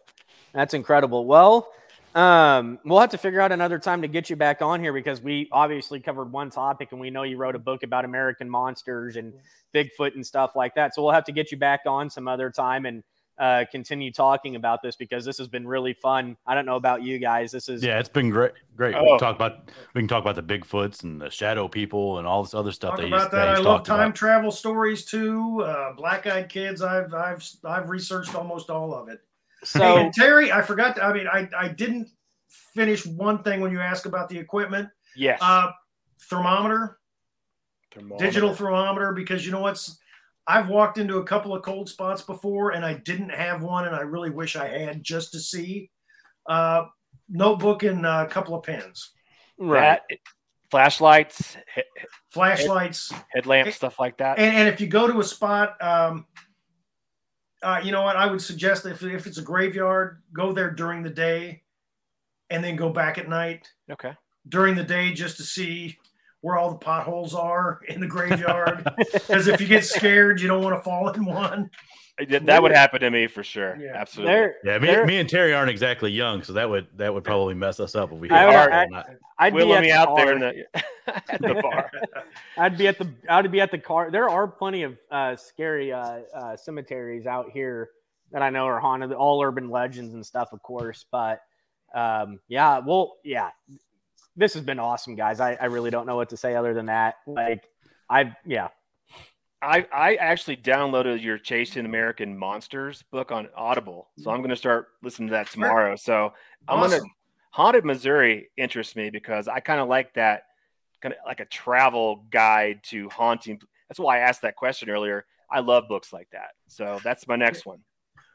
[0.53, 1.26] That's incredible.
[1.26, 1.72] Well,
[2.14, 5.20] um, we'll have to figure out another time to get you back on here because
[5.20, 9.16] we obviously covered one topic and we know you wrote a book about American monsters
[9.16, 9.33] and
[9.74, 10.95] Bigfoot and stuff like that.
[10.95, 13.03] So we'll have to get you back on some other time and
[13.39, 16.36] uh, continue talking about this because this has been really fun.
[16.47, 17.53] I don't know about you guys.
[17.53, 18.53] This is yeah, it's been great.
[18.76, 18.95] Great.
[18.95, 19.03] Oh.
[19.03, 22.26] We can talk about we can talk about the Bigfoots and the shadow people and
[22.26, 22.93] all this other stuff.
[22.93, 23.49] Talk that about that.
[23.49, 24.14] I love time about.
[24.14, 25.62] travel stories too.
[25.62, 26.82] Uh, Black eyed kids.
[26.82, 29.20] I've I've I've researched almost all of it.
[29.64, 30.97] So hey, Terry, I forgot.
[30.97, 32.09] To, I mean, I I didn't
[32.49, 34.89] finish one thing when you asked about the equipment.
[35.16, 35.39] Yes.
[35.43, 35.70] Uh,
[36.20, 36.99] thermometer,
[37.93, 39.99] thermometer, digital thermometer, because you know what's.
[40.49, 43.94] I've walked into a couple of cold spots before and I didn't have one, and
[43.94, 45.90] I really wish I had just to see.
[46.49, 46.86] Uh,
[47.28, 49.11] notebook and a couple of pens.
[49.59, 50.01] Right.
[50.09, 50.18] That,
[50.70, 51.59] flashlights,
[52.30, 54.38] flashlights, head, headlamps, stuff like that.
[54.38, 56.26] And, and, if you go to a spot, um,
[57.62, 58.16] uh, you know what?
[58.16, 61.62] I would suggest if, if it's a graveyard, go there during the day
[62.49, 63.70] and then go back at night.
[63.90, 64.14] Okay.
[64.49, 65.99] During the day, just to see
[66.41, 68.89] where all the potholes are in the graveyard.
[69.12, 71.70] Because if you get scared, you don't want to fall in one.
[72.26, 73.76] That would happen to me for sure.
[73.76, 73.93] Yeah.
[73.95, 74.32] Absolutely.
[74.32, 77.55] They're, yeah, me, me, and Terry aren't exactly young, so that would that would probably
[77.55, 78.28] mess us up if we.
[78.30, 79.05] I, I,
[79.39, 80.16] I'd be let me the out car.
[80.16, 80.64] there in the,
[81.32, 81.91] at the bar.
[82.57, 84.11] I'd be at the I'd be at the car.
[84.11, 87.91] There are plenty of uh, scary uh, uh, cemeteries out here
[88.32, 89.12] that I know are haunted.
[89.12, 91.07] All urban legends and stuff, of course.
[91.12, 91.41] But
[91.95, 93.51] um, yeah, well, yeah,
[94.39, 95.41] this has been awesome, guys.
[95.41, 97.16] I, I really don't know what to say other than that.
[97.26, 97.68] Like,
[98.09, 98.68] I yeah.
[99.61, 104.57] I, I actually downloaded your Chasing American Monsters book on Audible, so I'm going to
[104.57, 105.97] start listening to that tomorrow.
[105.97, 106.32] So
[106.68, 106.91] I'm awesome.
[106.91, 107.09] going to
[107.51, 110.45] Haunted Missouri interests me because I kind of like that
[111.03, 113.61] kind of like a travel guide to haunting.
[113.89, 115.26] That's why I asked that question earlier.
[115.51, 116.51] I love books like that.
[116.68, 117.80] So that's my next one.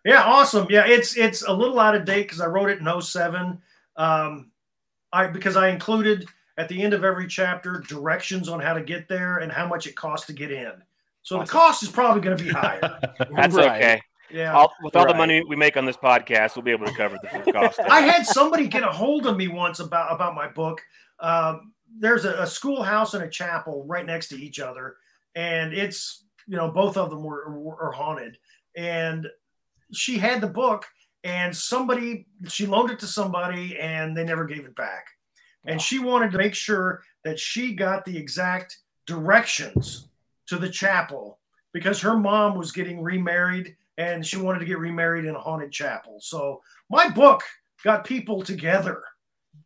[0.04, 0.68] Yeah, awesome.
[0.70, 3.62] Yeah, it's it's a little out of date because I wrote it in 07.
[3.96, 4.52] Um,
[5.14, 9.08] I because I included at the end of every chapter directions on how to get
[9.08, 10.72] there and how much it costs to get in.
[11.22, 11.46] So awesome.
[11.46, 12.80] the cost is probably going to be higher.
[13.36, 13.82] That's right.
[13.82, 14.02] okay.
[14.30, 14.58] Yeah.
[14.58, 15.14] I'll, with all right.
[15.14, 17.80] the money we make on this podcast, we'll be able to cover the full cost.
[17.80, 20.82] I had somebody get a hold of me once about about my book.
[21.20, 24.96] Um, there's a, a schoolhouse and a chapel right next to each other,
[25.36, 28.38] and it's you know both of them were, were, were haunted.
[28.76, 29.28] And
[29.94, 30.86] she had the book
[31.24, 35.08] and somebody she loaned it to somebody and they never gave it back.
[35.66, 40.10] And she wanted to make sure that she got the exact directions
[40.48, 41.40] to the chapel
[41.74, 45.72] because her mom was getting remarried and she wanted to get remarried in a haunted
[45.72, 46.18] chapel.
[46.20, 47.44] So my book
[47.84, 49.04] got people together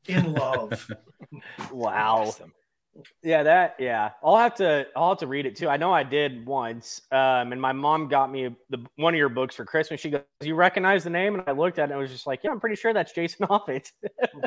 [0.08, 0.90] in love.
[1.72, 2.26] wow.
[2.28, 2.54] Awesome.
[3.22, 4.12] Yeah, that yeah.
[4.24, 5.70] I'll have to I'll have to read it too.
[5.70, 7.02] I know I did once.
[7.12, 10.00] Um, and my mom got me the one of your books for Christmas.
[10.00, 12.26] She goes, "You recognize the name?" And I looked at it and I was just
[12.26, 13.92] like, "Yeah, I'm pretty sure that's Jason Offutt."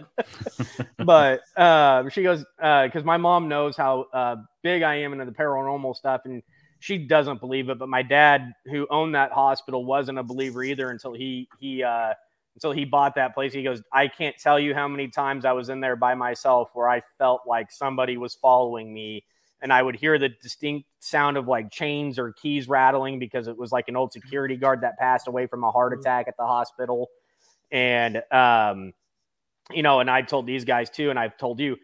[0.98, 5.24] but uh, she goes, because uh, my mom knows how uh, big I am into
[5.26, 6.42] the paranormal stuff, and
[6.80, 7.78] she doesn't believe it.
[7.78, 12.14] But my dad, who owned that hospital, wasn't a believer either until he he uh,
[12.54, 13.52] until he bought that place.
[13.52, 16.70] He goes, I can't tell you how many times I was in there by myself
[16.74, 19.24] where I felt like somebody was following me.
[19.62, 23.58] And I would hear the distinct sound of like chains or keys rattling because it
[23.58, 26.46] was like an old security guard that passed away from a heart attack at the
[26.46, 27.08] hospital.
[27.70, 28.94] And, um,
[29.70, 31.76] you know, and I told these guys too, and I've told you,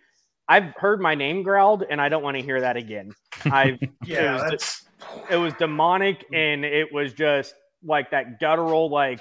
[0.49, 3.13] I've heard my name growled, and I don't want to hear that again.
[3.45, 4.83] I yeah, it was,
[5.31, 7.55] it was demonic, and it was just
[7.85, 9.21] like that guttural, like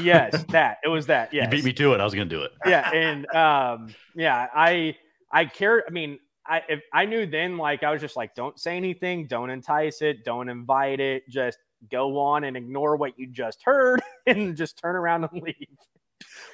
[0.00, 1.32] yes, that it was that.
[1.32, 2.00] Yeah, you beat me to it.
[2.00, 2.52] I was gonna do it.
[2.66, 4.96] Yeah, and um, yeah, I
[5.30, 5.84] I care.
[5.86, 9.26] I mean, I if I knew then, like I was just like, don't say anything,
[9.26, 11.58] don't entice it, don't invite it, just
[11.90, 15.68] go on and ignore what you just heard, and just turn around and leave.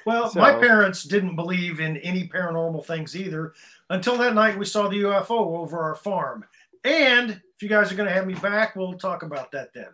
[0.05, 3.53] Well, so, my parents didn't believe in any paranormal things either
[3.89, 6.45] until that night we saw the UFO over our farm.
[6.83, 9.89] And if you guys are going to have me back, we'll talk about that then.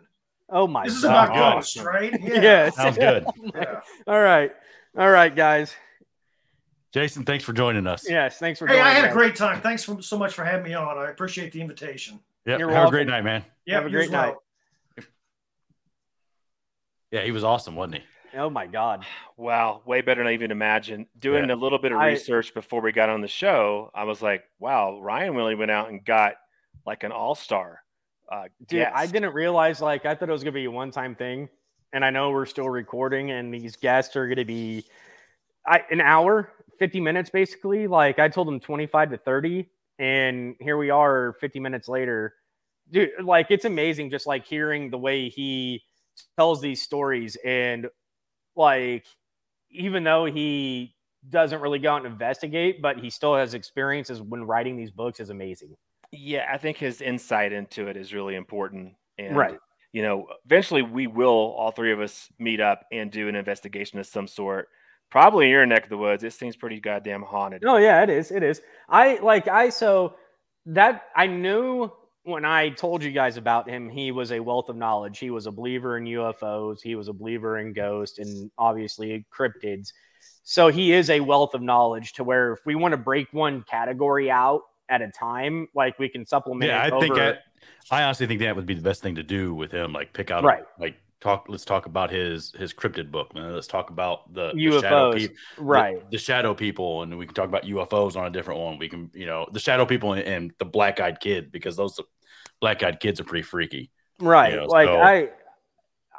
[0.50, 0.84] Oh my!
[0.84, 1.86] This is about ghosts, awesome.
[1.86, 2.12] right?
[2.20, 2.40] Yeah.
[2.40, 2.76] yes.
[2.76, 3.26] Sounds good.
[3.54, 3.80] yeah.
[4.06, 4.52] All right,
[4.96, 5.74] all right, guys.
[6.92, 8.08] Jason, thanks for joining us.
[8.08, 8.66] Yes, thanks for.
[8.66, 9.10] Hey, I had us.
[9.10, 9.60] a great time.
[9.60, 10.96] Thanks for, so much for having me on.
[10.96, 12.20] I appreciate the invitation.
[12.46, 12.86] Yeah, have welcome.
[12.86, 13.44] a great night, man.
[13.66, 14.34] Yeah, have a great night.
[17.10, 18.38] Yeah, he was awesome, wasn't he?
[18.38, 19.04] Oh my god!
[19.36, 21.06] Wow, way better than I even imagined.
[21.18, 21.54] Doing yeah.
[21.54, 24.44] a little bit of research I, before we got on the show, I was like,
[24.58, 26.34] "Wow, Ryan really went out and got
[26.86, 27.82] like an all star."
[28.30, 28.92] Uh, Dude, guest.
[28.94, 31.48] I didn't realize like I thought it was gonna be a one time thing,
[31.92, 34.84] and I know we're still recording, and these guests are gonna be
[35.66, 37.86] I, an hour, fifty minutes basically.
[37.86, 42.34] Like I told them twenty five to thirty, and here we are, fifty minutes later.
[42.90, 45.82] Dude, like it's amazing just like hearing the way he
[46.38, 47.88] tells these stories, and
[48.56, 49.06] like
[49.70, 50.94] even though he
[51.28, 55.20] doesn't really go out and investigate, but he still has experiences when writing these books
[55.20, 55.76] is amazing.
[56.12, 58.94] Yeah, I think his insight into it is really important.
[59.18, 59.58] And, right.
[59.92, 63.98] You know, eventually we will, all three of us, meet up and do an investigation
[63.98, 64.68] of some sort.
[65.10, 66.22] Probably in your neck of the woods.
[66.22, 67.64] It seems pretty goddamn haunted.
[67.64, 68.30] Oh, yeah, it is.
[68.30, 68.60] It is.
[68.88, 70.16] I like, I, so
[70.66, 71.90] that I knew
[72.24, 75.18] when I told you guys about him, he was a wealth of knowledge.
[75.18, 79.92] He was a believer in UFOs, he was a believer in ghosts, and obviously cryptids.
[80.42, 83.62] So he is a wealth of knowledge to where if we want to break one
[83.62, 85.68] category out at a time.
[85.74, 86.70] Like we can supplement.
[86.70, 87.00] Yeah, I over...
[87.00, 87.34] think I,
[87.90, 89.92] I honestly think that would be the best thing to do with him.
[89.92, 90.64] Like pick out right.
[90.78, 91.46] Like talk.
[91.48, 93.34] Let's talk about his his cryptid book.
[93.34, 93.54] Man.
[93.54, 95.28] Let's talk about the, UFOs, the shadow pe-
[95.58, 96.00] right?
[96.00, 98.78] The, the, shadow people, and we can talk about UFOs on a different one.
[98.78, 102.00] We can, you know, the shadow people and, and the black eyed kid because those
[102.60, 104.52] black eyed kids are pretty freaky, right?
[104.52, 105.00] You know, like so.
[105.00, 105.30] I.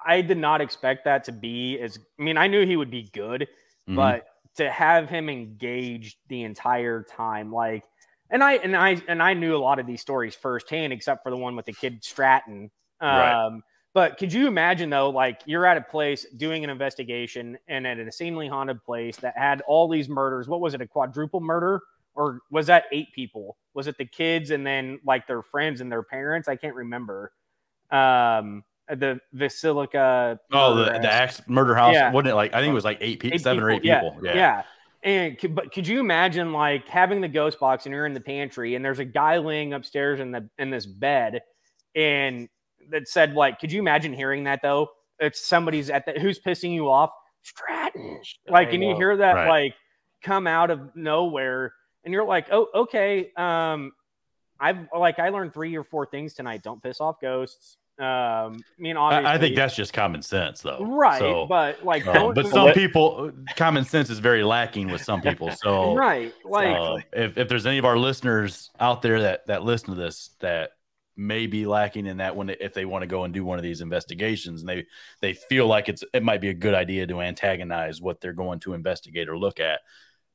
[0.06, 2.00] I did not expect that to be as.
[2.18, 3.98] I mean, I knew he would be good, mm-hmm.
[3.98, 7.84] but to have him engaged the entire time, like
[8.30, 11.30] and I and I and I knew a lot of these stories firsthand, except for
[11.30, 12.72] the one with the kid Stratton.
[13.02, 13.60] Um, right.
[13.94, 17.98] But could you imagine though, like you're at a place doing an investigation and at
[17.98, 20.48] an insanely haunted place that had all these murders?
[20.48, 21.82] What was it, a quadruple murder,
[22.14, 23.58] or was that eight people?
[23.74, 26.48] Was it the kids and then like their friends and their parents?
[26.48, 27.32] I can't remember.
[27.90, 30.38] Um, the Villisca.
[30.52, 31.94] Oh, the, the axe murder house.
[31.94, 32.12] Yeah.
[32.12, 33.82] Wasn't it like I think it was like eight, pe- eight seven people, or eight
[33.82, 34.18] people.
[34.22, 34.32] Yeah.
[34.32, 34.36] yeah.
[34.36, 34.64] yeah.
[35.02, 38.76] And but could you imagine like having the ghost box and you're in the pantry
[38.76, 41.42] and there's a guy laying upstairs in the in this bed
[41.96, 42.50] and
[42.90, 44.90] that said like could you imagine hearing that though?
[45.20, 47.12] It's somebody's at the who's pissing you off?
[47.44, 48.22] Stratton.
[48.50, 49.48] Like and you hear that right.
[49.48, 49.76] like
[50.22, 51.74] come out of nowhere
[52.04, 53.32] and you're like, "Oh, okay.
[53.38, 53.94] Um
[54.60, 56.62] I've like I learned three or four things tonight.
[56.64, 57.78] Don't piss off ghosts.
[58.00, 60.86] Um, I mean, I, I, think that's just common sense, though.
[60.86, 65.22] Right, so, but like, um, but some people, common sense is very lacking with some
[65.22, 65.50] people.
[65.60, 69.64] So, right, like, uh, if if there's any of our listeners out there that that
[69.64, 70.72] listen to this that
[71.18, 73.64] may be lacking in that when if they want to go and do one of
[73.64, 74.86] these investigations and they
[75.20, 78.62] they feel like it's it might be a good idea to antagonize what they're going
[78.62, 79.82] to investigate or look at,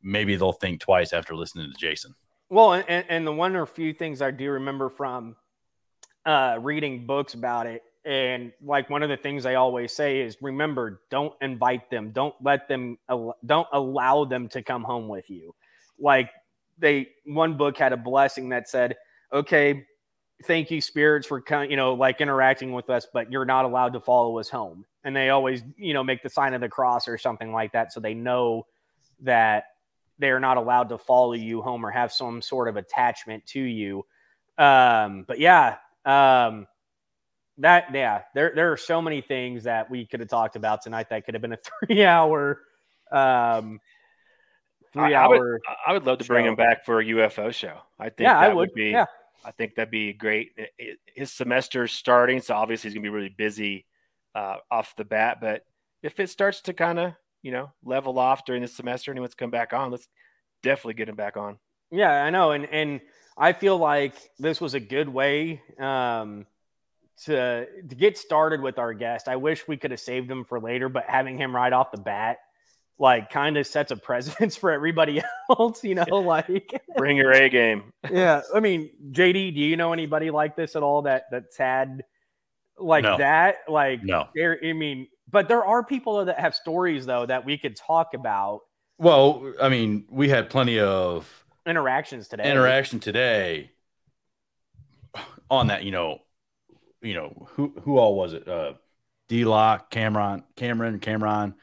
[0.03, 2.15] maybe they'll think twice after listening to Jason.
[2.51, 5.37] Well, and, and the one or few things I do remember from
[6.27, 10.37] uh, reading books about it and like one of the things I always say is
[10.43, 15.55] remember, don't invite them, don't let them, don't allow them to come home with you.
[15.99, 16.31] Like
[16.79, 18.97] they, one book had a blessing that said,
[19.33, 19.87] okay,
[20.45, 24.01] thank you, spirits, for you know, like interacting with us, but you're not allowed to
[24.01, 24.85] follow us home.
[25.05, 27.93] And they always, you know, make the sign of the cross or something like that.
[27.93, 28.67] So they know
[29.21, 29.65] that
[30.19, 33.61] they are not allowed to follow you home or have some sort of attachment to
[33.61, 34.05] you.
[34.59, 36.67] Um, but yeah, um,
[37.59, 41.09] that yeah, there there are so many things that we could have talked about tonight
[41.11, 42.61] that could have been a three hour
[43.13, 43.81] um
[44.93, 46.35] three I, hour I would, I would love to show.
[46.35, 47.79] bring him back for a UFO show.
[47.99, 49.07] I think yeah, I would, would be yeah.
[49.45, 50.53] I think that'd be great.
[51.15, 53.87] His semester's starting, so obviously he's gonna be really busy
[54.35, 55.39] uh, off the bat.
[55.41, 55.65] But
[56.03, 59.21] if it starts to kind of you know level off during the semester and he
[59.21, 60.09] wants to come back on, let's
[60.63, 61.59] definitely get him back on.
[61.91, 63.01] Yeah, I know, and and
[63.37, 66.47] I feel like this was a good way um,
[67.25, 69.29] to to get started with our guest.
[69.29, 71.99] I wish we could have saved him for later, but having him right off the
[71.99, 72.39] bat
[72.99, 77.49] like kind of sets a precedence for everybody else, you know, like bring your A
[77.49, 77.93] game.
[78.11, 78.43] yeah.
[78.55, 82.05] I mean, JD, do you know anybody like this at all that that's had
[82.79, 83.19] like no.
[83.19, 83.57] that?
[83.69, 84.29] Like no.
[84.37, 88.61] I mean, but there are people that have stories though that we could talk about.
[88.99, 92.51] Well, I mean, we had plenty of interactions today.
[92.51, 93.71] Interaction today
[95.51, 96.19] on that, you know,
[97.03, 98.49] you know, who who all was it?
[98.49, 98.75] Uh
[99.29, 101.55] D Lock, Cameron, Cameron, Cameron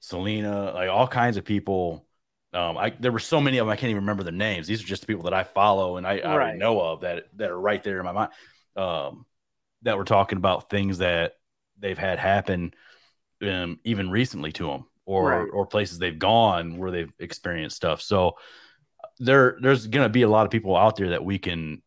[0.00, 2.06] Selena, like all kinds of people.
[2.52, 4.66] Um, I there were so many of them I can't even remember the names.
[4.66, 7.26] These are just the people that I follow and I, I already know of that
[7.36, 8.32] that are right there in my mind.
[8.76, 9.26] Um,
[9.82, 11.34] that we're talking about things that
[11.78, 12.74] they've had happen,
[13.42, 15.48] um, even recently to them, or right.
[15.52, 18.02] or places they've gone where they've experienced stuff.
[18.02, 18.36] So
[19.20, 21.82] there there's going to be a lot of people out there that we can,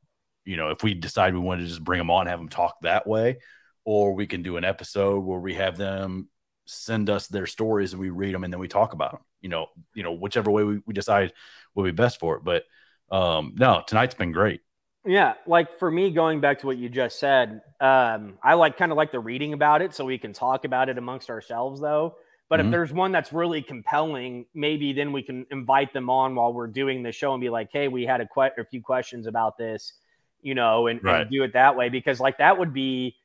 [0.45, 2.77] you know, if we decide we want to just bring them on, have them talk
[2.81, 3.39] that way,
[3.83, 6.29] or we can do an episode where we have them
[6.65, 9.21] send us their stories and we read them and then we talk about them.
[9.41, 11.33] You know, you know, whichever way we, we decide
[11.75, 12.43] will be best for it.
[12.43, 12.63] But
[13.11, 14.61] um, no, tonight's been great.
[15.05, 18.91] Yeah, like for me, going back to what you just said, um, I like kind
[18.91, 22.15] of like the reading about it so we can talk about it amongst ourselves, though.
[22.49, 22.67] But mm-hmm.
[22.67, 26.67] if there's one that's really compelling, maybe then we can invite them on while we're
[26.67, 29.57] doing the show and be like, "Hey, we had a, que- a few questions about
[29.57, 29.93] this,"
[30.41, 31.21] you know, and, right.
[31.21, 33.15] and do it that way because like that would be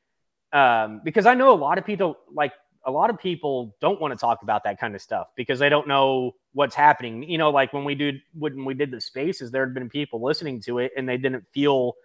[0.53, 2.53] um, because I know a lot of people like
[2.85, 5.69] a lot of people don't want to talk about that kind of stuff because they
[5.69, 7.23] don't know what's happening.
[7.29, 10.23] You know, like when we did when we did the spaces, there had been people
[10.23, 11.97] listening to it and they didn't feel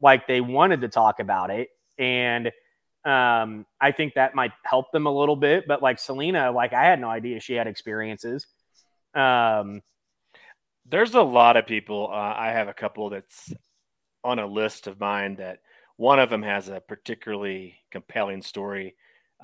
[0.00, 1.68] like they wanted to talk about it.
[1.98, 2.50] And
[3.04, 5.66] um, I think that might help them a little bit.
[5.66, 8.46] But like Selena, like I had no idea she had experiences.
[9.14, 9.82] Um,
[10.86, 12.08] there's a lot of people.
[12.10, 13.52] Uh, I have a couple that's
[14.22, 15.60] on a list of mine that
[15.96, 18.94] one of them has a particularly compelling story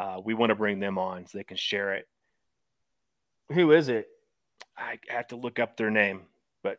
[0.01, 2.09] uh, we want to bring them on so they can share it.
[3.53, 4.07] Who is it?
[4.77, 6.23] I have to look up their name,
[6.63, 6.79] but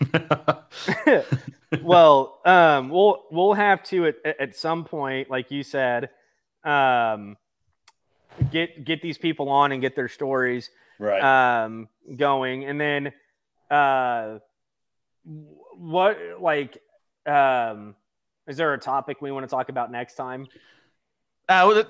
[1.82, 6.10] well, um, we'll we'll have to at, at some point, like you said,
[6.64, 7.36] um,
[8.50, 11.22] get get these people on and get their stories right
[11.64, 13.12] um, going, and then
[13.70, 14.38] uh,
[15.24, 16.78] what like
[17.26, 17.94] um,
[18.46, 20.48] is there a topic we want to talk about next time?
[21.48, 21.84] Uh,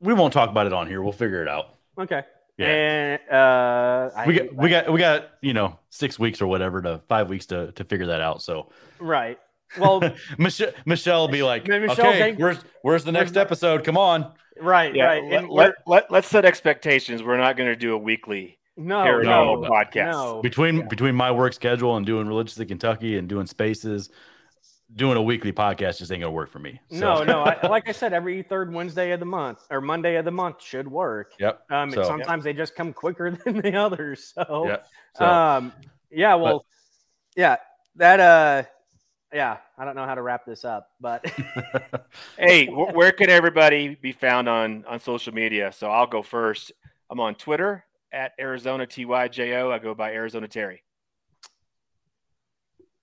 [0.00, 1.02] we won't talk about it on here.
[1.02, 1.74] We'll figure it out.
[1.98, 2.22] Okay.
[2.56, 2.66] Yeah.
[2.66, 7.00] And uh, we got we got we got you know six weeks or whatever to
[7.08, 8.42] five weeks to to figure that out.
[8.42, 9.38] So right.
[9.78, 10.02] Well,
[10.38, 13.82] Michelle Michelle will be like, Michelle, okay, where's where's the next episode?
[13.84, 14.32] Come on.
[14.60, 14.94] Right.
[14.94, 15.06] Yeah.
[15.06, 15.24] Right.
[15.30, 17.22] Let, let, let, let's set expectations.
[17.24, 20.42] We're not going to do a weekly no, no podcast no.
[20.42, 20.86] between yeah.
[20.86, 24.10] between my work schedule and doing religiously Kentucky and doing spaces
[24.96, 26.80] doing a weekly podcast just ain't gonna work for me.
[26.90, 26.98] So.
[26.98, 27.42] No, no.
[27.42, 30.62] I, like I said, every third Wednesday of the month or Monday of the month
[30.62, 31.32] should work.
[31.38, 31.62] Yep.
[31.70, 32.54] Um, so, sometimes yep.
[32.54, 34.32] they just come quicker than the others.
[34.34, 34.86] So, yep.
[35.16, 35.72] so um,
[36.10, 36.34] yeah.
[36.34, 36.64] Well,
[37.34, 37.56] but, yeah.
[37.96, 38.62] That uh,
[39.32, 39.58] yeah.
[39.76, 41.24] I don't know how to wrap this up, but
[42.38, 45.72] hey, where can everybody be found on on social media?
[45.72, 46.72] So I'll go first.
[47.10, 49.72] I'm on Twitter at Arizona TYJO.
[49.72, 50.82] I go by Arizona Terry.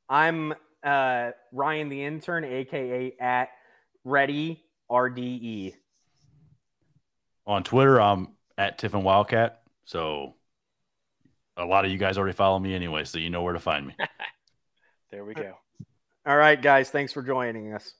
[0.09, 0.53] I'm
[0.83, 3.49] uh, Ryan the intern, aka at
[4.03, 5.73] Ready RDE.
[7.45, 9.61] On Twitter, I'm at Tiffin Wildcat.
[9.85, 10.35] So
[11.57, 13.87] a lot of you guys already follow me anyway, so you know where to find
[13.87, 13.95] me.
[15.11, 15.53] there we go.
[16.25, 16.89] All right, guys.
[16.89, 17.93] Thanks for joining us.